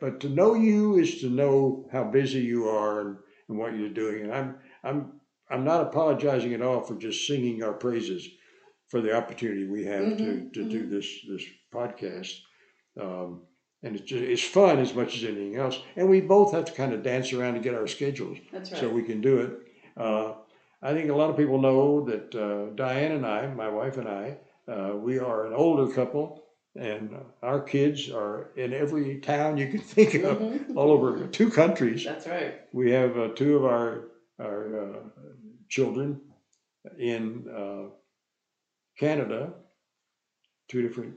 but 0.00 0.20
to 0.20 0.28
know 0.28 0.54
you 0.54 0.98
is 0.98 1.20
to 1.22 1.30
know 1.30 1.88
how 1.90 2.04
busy 2.04 2.40
you 2.40 2.68
are 2.68 3.00
and, 3.00 3.16
and 3.48 3.58
what 3.58 3.74
you're 3.76 3.88
doing. 3.88 4.24
And 4.24 4.32
I'm 4.34 4.56
I'm 4.84 5.17
I'm 5.50 5.64
not 5.64 5.82
apologizing 5.82 6.52
at 6.54 6.62
all 6.62 6.80
for 6.80 6.94
just 6.96 7.26
singing 7.26 7.62
our 7.62 7.72
praises 7.72 8.28
for 8.88 9.00
the 9.00 9.14
opportunity 9.16 9.66
we 9.66 9.84
have 9.84 10.04
Mhm, 10.04 10.52
to, 10.52 10.64
to 10.64 10.68
do 10.68 10.86
this 10.86 11.06
this 11.28 11.44
podcast. 11.72 12.40
Um, 13.00 13.42
and 13.82 13.94
it's 13.94 14.04
just, 14.04 14.24
it's 14.24 14.42
fun 14.42 14.78
as 14.80 14.94
much 14.94 15.16
as 15.16 15.24
anything 15.24 15.56
else. 15.56 15.80
And 15.96 16.08
we 16.08 16.20
both 16.20 16.52
have 16.52 16.64
to 16.64 16.72
kind 16.72 16.92
of 16.92 17.02
dance 17.02 17.32
around 17.32 17.54
to 17.54 17.60
get 17.60 17.74
our 17.74 17.86
schedules 17.86 18.38
That's 18.52 18.72
right. 18.72 18.80
so 18.80 18.88
we 18.88 19.04
can 19.04 19.20
do 19.20 19.38
it. 19.38 19.52
Uh, 19.96 20.32
I 20.82 20.92
think 20.94 21.10
a 21.10 21.14
lot 21.14 21.30
of 21.30 21.36
people 21.36 21.60
know 21.60 22.04
that 22.06 22.34
uh, 22.34 22.74
Diane 22.74 23.12
and 23.12 23.26
I, 23.26 23.46
my 23.46 23.68
wife 23.68 23.96
and 23.98 24.08
I, 24.08 24.38
uh, 24.66 24.96
we 24.96 25.18
are 25.18 25.46
an 25.46 25.52
older 25.54 25.92
couple, 25.92 26.44
and 26.76 27.16
our 27.42 27.60
kids 27.60 28.10
are 28.10 28.50
in 28.56 28.72
every 28.72 29.18
town 29.20 29.56
you 29.58 29.68
can 29.68 29.80
think 29.96 30.14
of, 30.14 30.38
Mhm. 30.38 30.76
all 30.76 30.90
over 30.90 31.26
two 31.28 31.50
countries. 31.50 32.04
That's 32.04 32.26
right. 32.26 32.54
We 32.72 32.90
have 32.92 33.16
uh, 33.18 33.28
two 33.28 33.56
of 33.56 33.64
our 33.64 34.08
our 34.40 34.80
uh, 34.84 34.98
children 35.68 36.20
in 36.98 37.44
uh, 37.54 37.90
Canada, 38.98 39.52
two 40.68 40.82
different 40.82 41.14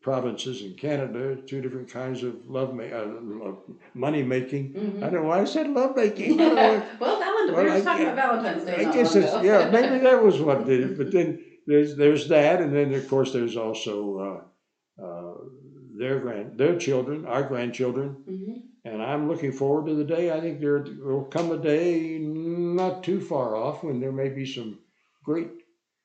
provinces 0.00 0.62
in 0.62 0.74
Canada, 0.74 1.36
two 1.46 1.60
different 1.60 1.90
kinds 1.90 2.22
of 2.22 2.34
love, 2.46 2.72
ma- 2.74 2.84
uh, 2.84 3.54
money 3.94 4.22
making. 4.22 4.72
Mhm. 4.72 4.98
I 5.02 5.10
don't 5.10 5.22
know 5.22 5.28
why 5.28 5.40
I 5.40 5.44
said 5.44 5.68
love 5.70 5.96
making. 5.96 6.32
I 6.40 6.44
don't 6.44 6.54
know. 6.54 6.82
well, 7.00 7.18
Valentine. 7.18 7.54
Well, 7.54 7.64
we 7.64 7.70
were 7.70 7.80
talking 7.82 8.06
about 8.06 8.42
Valentine's 8.42 8.64
Day. 8.64 8.86
I 8.86 8.92
guess 8.92 9.14
it's 9.16 9.32
ago. 9.32 9.42
yeah, 9.42 9.70
maybe 9.70 9.98
that 10.04 10.22
was 10.22 10.40
what 10.40 10.66
did 10.66 10.80
it. 10.80 10.98
But 10.98 11.10
then 11.12 11.44
there's 11.66 11.96
there's 11.96 12.28
that, 12.28 12.60
and 12.62 12.74
then 12.74 12.94
of 12.94 13.08
course 13.08 13.32
there's 13.32 13.56
also 13.56 13.94
uh, 14.98 15.02
uh, 15.04 15.34
their 15.98 16.20
grand 16.20 16.56
their 16.56 16.78
children, 16.78 17.26
our 17.26 17.42
grandchildren, 17.42 18.16
Mhm. 18.28 18.62
and 18.84 19.02
I'm 19.02 19.28
looking 19.28 19.52
forward 19.52 19.86
to 19.86 19.94
the 19.94 20.04
day. 20.04 20.30
I 20.30 20.40
think 20.40 20.60
there 20.60 20.78
will 21.02 21.24
come 21.24 21.50
a 21.50 21.58
day 21.58 22.18
not 22.82 23.02
too 23.04 23.20
far 23.20 23.48
off 23.64 23.82
when 23.84 24.00
there 24.00 24.12
may 24.22 24.28
be 24.40 24.46
some 24.46 24.78
great 25.24 25.50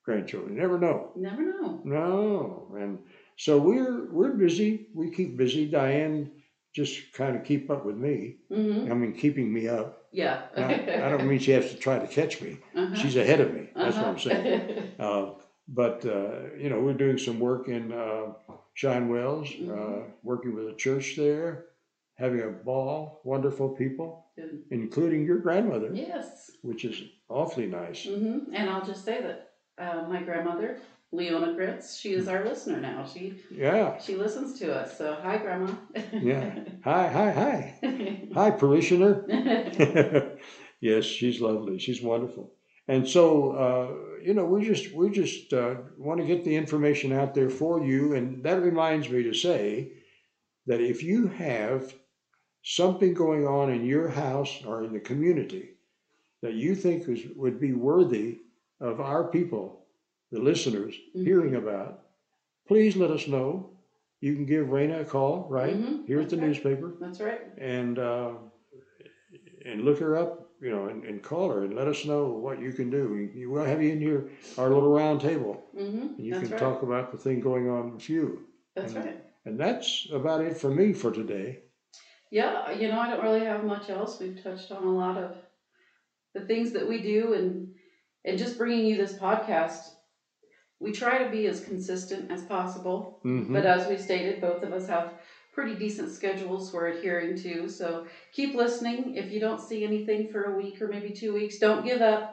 grandchildren. 0.05 0.55
You 0.55 0.61
never 0.61 0.77
know. 0.85 1.11
Never 1.15 1.43
know. 1.43 1.81
No, 1.85 2.75
and 2.81 2.99
so 3.37 3.51
we're 3.57 4.11
we're 4.17 4.33
busy. 4.45 4.71
We 4.93 5.11
keep 5.17 5.37
busy. 5.37 5.63
Diane 5.67 6.31
just 6.79 7.13
kind 7.13 7.35
of 7.37 7.43
keep 7.49 7.69
up 7.69 7.85
with 7.85 7.97
me. 8.07 8.17
hmm 8.49 8.91
I 8.91 8.95
mean, 8.95 9.13
keeping 9.13 9.49
me 9.57 9.67
up. 9.79 9.89
Yeah. 10.11 10.37
Now, 10.57 10.69
I 11.05 11.07
don't 11.11 11.27
mean 11.27 11.39
she 11.39 11.51
has 11.51 11.69
to 11.71 11.77
try 11.77 11.97
to 11.99 12.07
catch 12.07 12.41
me. 12.41 12.51
Uh-huh. 12.75 12.95
She's 12.95 13.15
ahead 13.15 13.41
of 13.41 13.53
me. 13.53 13.63
That's 13.75 13.95
what 13.97 14.05
I'm 14.11 14.15
Uh-huh. 14.15 14.29
saying. 14.29 14.91
Uh, 14.99 15.25
but 15.67 15.97
uh, 16.05 16.55
you 16.63 16.69
know, 16.69 16.79
we're 16.85 17.01
doing 17.05 17.17
some 17.19 17.39
work 17.39 17.67
in 17.67 17.91
uh, 17.93 18.33
Shine 18.81 19.05
Wells, 19.13 19.49
uh, 19.51 19.61
Mhm. 19.61 20.03
working 20.23 20.53
with 20.57 20.67
a 20.73 20.75
church 20.85 21.07
there, 21.23 21.51
having 22.15 22.41
a 22.41 22.49
ball. 22.49 23.21
Wonderful 23.23 23.69
people, 23.69 24.27
Good. 24.35 24.63
including 24.71 25.25
your 25.25 25.39
grandmother, 25.39 25.89
yes. 25.93 26.51
which 26.61 26.85
is 26.85 27.01
awfully 27.29 27.67
nice. 27.67 28.05
hmm 28.05 28.39
And 28.53 28.69
I'll 28.69 28.85
just 28.85 29.03
say 29.05 29.21
that 29.21 29.51
uh, 29.77 30.07
my 30.07 30.21
grandmother, 30.21 30.79
Leona 31.11 31.53
Kritz, 31.53 31.99
she 31.99 32.13
is 32.13 32.27
our 32.27 32.43
listener 32.43 32.79
now. 32.79 33.05
She 33.05 33.35
Yeah, 33.51 33.99
she 33.99 34.15
listens 34.15 34.59
to 34.59 34.73
us. 34.75 34.97
So 34.97 35.17
hi, 35.21 35.37
Grandma. 35.37 35.71
yeah. 36.13 36.59
Hi, 36.83 37.07
hi, 37.07 37.31
hi, 37.31 37.75
hi, 38.33 38.51
parishioner. 38.51 39.25
yes, 40.81 41.05
she's 41.05 41.39
lovely. 41.39 41.79
She's 41.79 42.01
wonderful. 42.01 42.51
And 42.89 43.07
so, 43.07 43.51
uh, 43.51 44.21
you 44.21 44.33
know, 44.33 44.45
we 44.45 44.65
just 44.65 44.93
we 44.93 45.09
just 45.09 45.53
uh, 45.53 45.75
want 45.97 46.19
to 46.19 46.27
get 46.27 46.43
the 46.43 46.55
information 46.55 47.13
out 47.13 47.33
there 47.33 47.49
for 47.49 47.85
you. 47.85 48.13
And 48.15 48.43
that 48.43 48.61
reminds 48.61 49.09
me 49.09 49.23
to 49.23 49.33
say 49.33 49.93
that 50.65 50.81
if 50.81 51.03
you 51.03 51.27
have 51.27 51.93
something 52.63 53.13
going 53.13 53.45
on 53.47 53.71
in 53.71 53.85
your 53.85 54.07
house 54.09 54.63
or 54.65 54.83
in 54.83 54.93
the 54.93 54.99
community 54.99 55.71
that 56.41 56.53
you 56.53 56.75
think 56.75 57.07
is, 57.07 57.21
would 57.35 57.59
be 57.59 57.73
worthy 57.73 58.39
of 58.81 58.99
our 59.01 59.25
people, 59.25 59.85
the 60.31 60.39
listeners, 60.39 60.95
Mhm. 61.15 61.23
hearing 61.25 61.55
about, 61.55 62.01
please 62.67 62.95
let 62.97 63.11
us 63.11 63.27
know. 63.27 63.69
You 64.21 64.35
can 64.35 64.45
give 64.45 64.67
Raina 64.67 65.01
a 65.01 65.05
call, 65.05 65.47
right? 65.49 65.75
Mhm, 65.75 66.05
Here 66.07 66.21
at 66.21 66.29
the 66.29 66.37
right. 66.37 66.47
newspaper 66.47 66.95
That's 66.99 67.19
right. 67.21 67.41
and 67.57 67.99
uh, 67.99 68.33
and 69.65 69.83
look 69.83 69.99
her 69.99 70.17
up, 70.17 70.49
you 70.61 70.69
know, 70.71 70.87
and, 70.87 71.03
and 71.05 71.21
call 71.23 71.49
her 71.49 71.63
and 71.63 71.73
let 71.75 71.87
us 71.87 72.05
know 72.05 72.25
what 72.27 72.59
you 72.61 72.71
can 72.73 72.89
do. 72.89 73.29
We- 73.35 73.45
We'll 73.47 73.63
have 73.65 73.81
you 73.83 73.91
in 73.91 73.99
here, 73.99 74.29
our 74.57 74.69
little 74.69 74.89
round 74.91 75.21
table, 75.21 75.65
hmm 75.73 75.79
and 76.17 76.19
you 76.19 76.31
That's 76.33 76.43
can 76.43 76.51
right. 76.53 76.59
talk 76.59 76.83
about 76.83 77.11
the 77.11 77.17
thing 77.17 77.39
going 77.39 77.69
on 77.69 77.93
with 77.93 78.09
you. 78.09 78.45
That's 78.75 78.93
and- 78.93 79.05
right. 79.05 79.19
And 79.45 79.59
that's 79.59 80.07
about 80.11 80.41
it 80.41 80.55
for 80.57 80.69
me 80.69 80.93
for 80.93 81.11
today. 81.11 81.63
Yeah, 82.33 82.71
you 82.71 82.89
know, 82.89 82.99
I 82.99 83.11
don't 83.11 83.23
really 83.23 83.45
have 83.45 83.63
much 83.63 83.91
else. 83.91 84.19
We've 84.19 84.41
touched 84.43 84.71
on 84.71 84.83
a 84.83 84.91
lot 84.91 85.19
of 85.19 85.35
the 86.33 86.41
things 86.41 86.71
that 86.73 86.87
we 86.87 87.01
do, 87.01 87.33
and 87.33 87.67
and 88.25 88.39
just 88.39 88.57
bringing 88.57 88.85
you 88.87 88.97
this 88.97 89.13
podcast 89.13 89.91
we 90.79 90.91
try 90.91 91.23
to 91.23 91.31
be 91.31 91.47
as 91.47 91.61
consistent 91.61 92.31
as 92.31 92.43
possible. 92.43 93.19
Mhm. 93.25 93.53
But 93.53 93.65
as 93.65 93.87
we 93.87 93.97
stated, 93.97 94.41
both 94.41 94.63
of 94.63 94.73
us 94.73 94.87
have 94.87 95.13
pretty 95.53 95.75
decent 95.75 96.09
schedules 96.11 96.73
we're 96.73 96.87
adhering 96.87 97.35
to. 97.37 97.67
So 97.69 98.05
keep 98.33 98.55
listening. 98.55 99.15
If 99.15 99.31
you 99.31 99.39
don't 99.39 99.61
see 99.61 99.83
anything 99.83 100.25
for 100.25 100.45
a 100.45 100.51
week 100.51 100.81
or 100.81 100.87
maybe 100.87 101.11
two 101.11 101.33
weeks, 101.33 101.57
don't 101.57 101.83
give 101.83 102.01
up. 102.01 102.23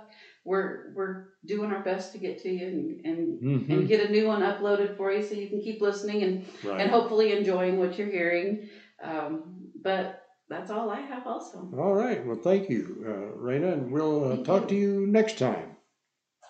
We're 0.44 0.78
we're 0.94 1.16
doing 1.46 1.70
our 1.70 1.80
best 1.80 2.12
to 2.12 2.18
get 2.18 2.38
to 2.38 2.50
you 2.50 2.66
and 2.68 3.00
and, 3.04 3.38
Mhm. 3.40 3.70
and 3.70 3.88
get 3.88 4.00
a 4.00 4.08
new 4.08 4.26
one 4.26 4.40
uploaded 4.40 4.90
for 4.90 5.12
you 5.12 5.22
so 5.22 5.34
you 5.34 5.48
can 5.48 5.60
keep 5.60 5.80
listening 5.82 6.22
and, 6.22 6.36
Right. 6.64 6.80
and 6.80 6.90
hopefully 6.90 7.30
enjoying 7.32 7.76
what 7.78 7.98
you're 7.98 8.08
hearing. 8.08 8.58
Um, 9.02 9.59
but 9.82 10.22
that's 10.48 10.70
all 10.70 10.90
I 10.90 11.00
have 11.00 11.26
also. 11.26 11.68
All 11.76 11.94
right. 11.94 12.24
Well, 12.26 12.38
thank 12.42 12.68
you, 12.68 13.04
uh, 13.06 13.38
Raina, 13.38 13.72
and 13.72 13.92
we'll 13.92 14.32
uh, 14.32 14.36
talk 14.44 14.62
you. 14.62 14.68
to 14.68 14.74
you 14.74 15.06
next 15.06 15.38
time. 15.38 15.69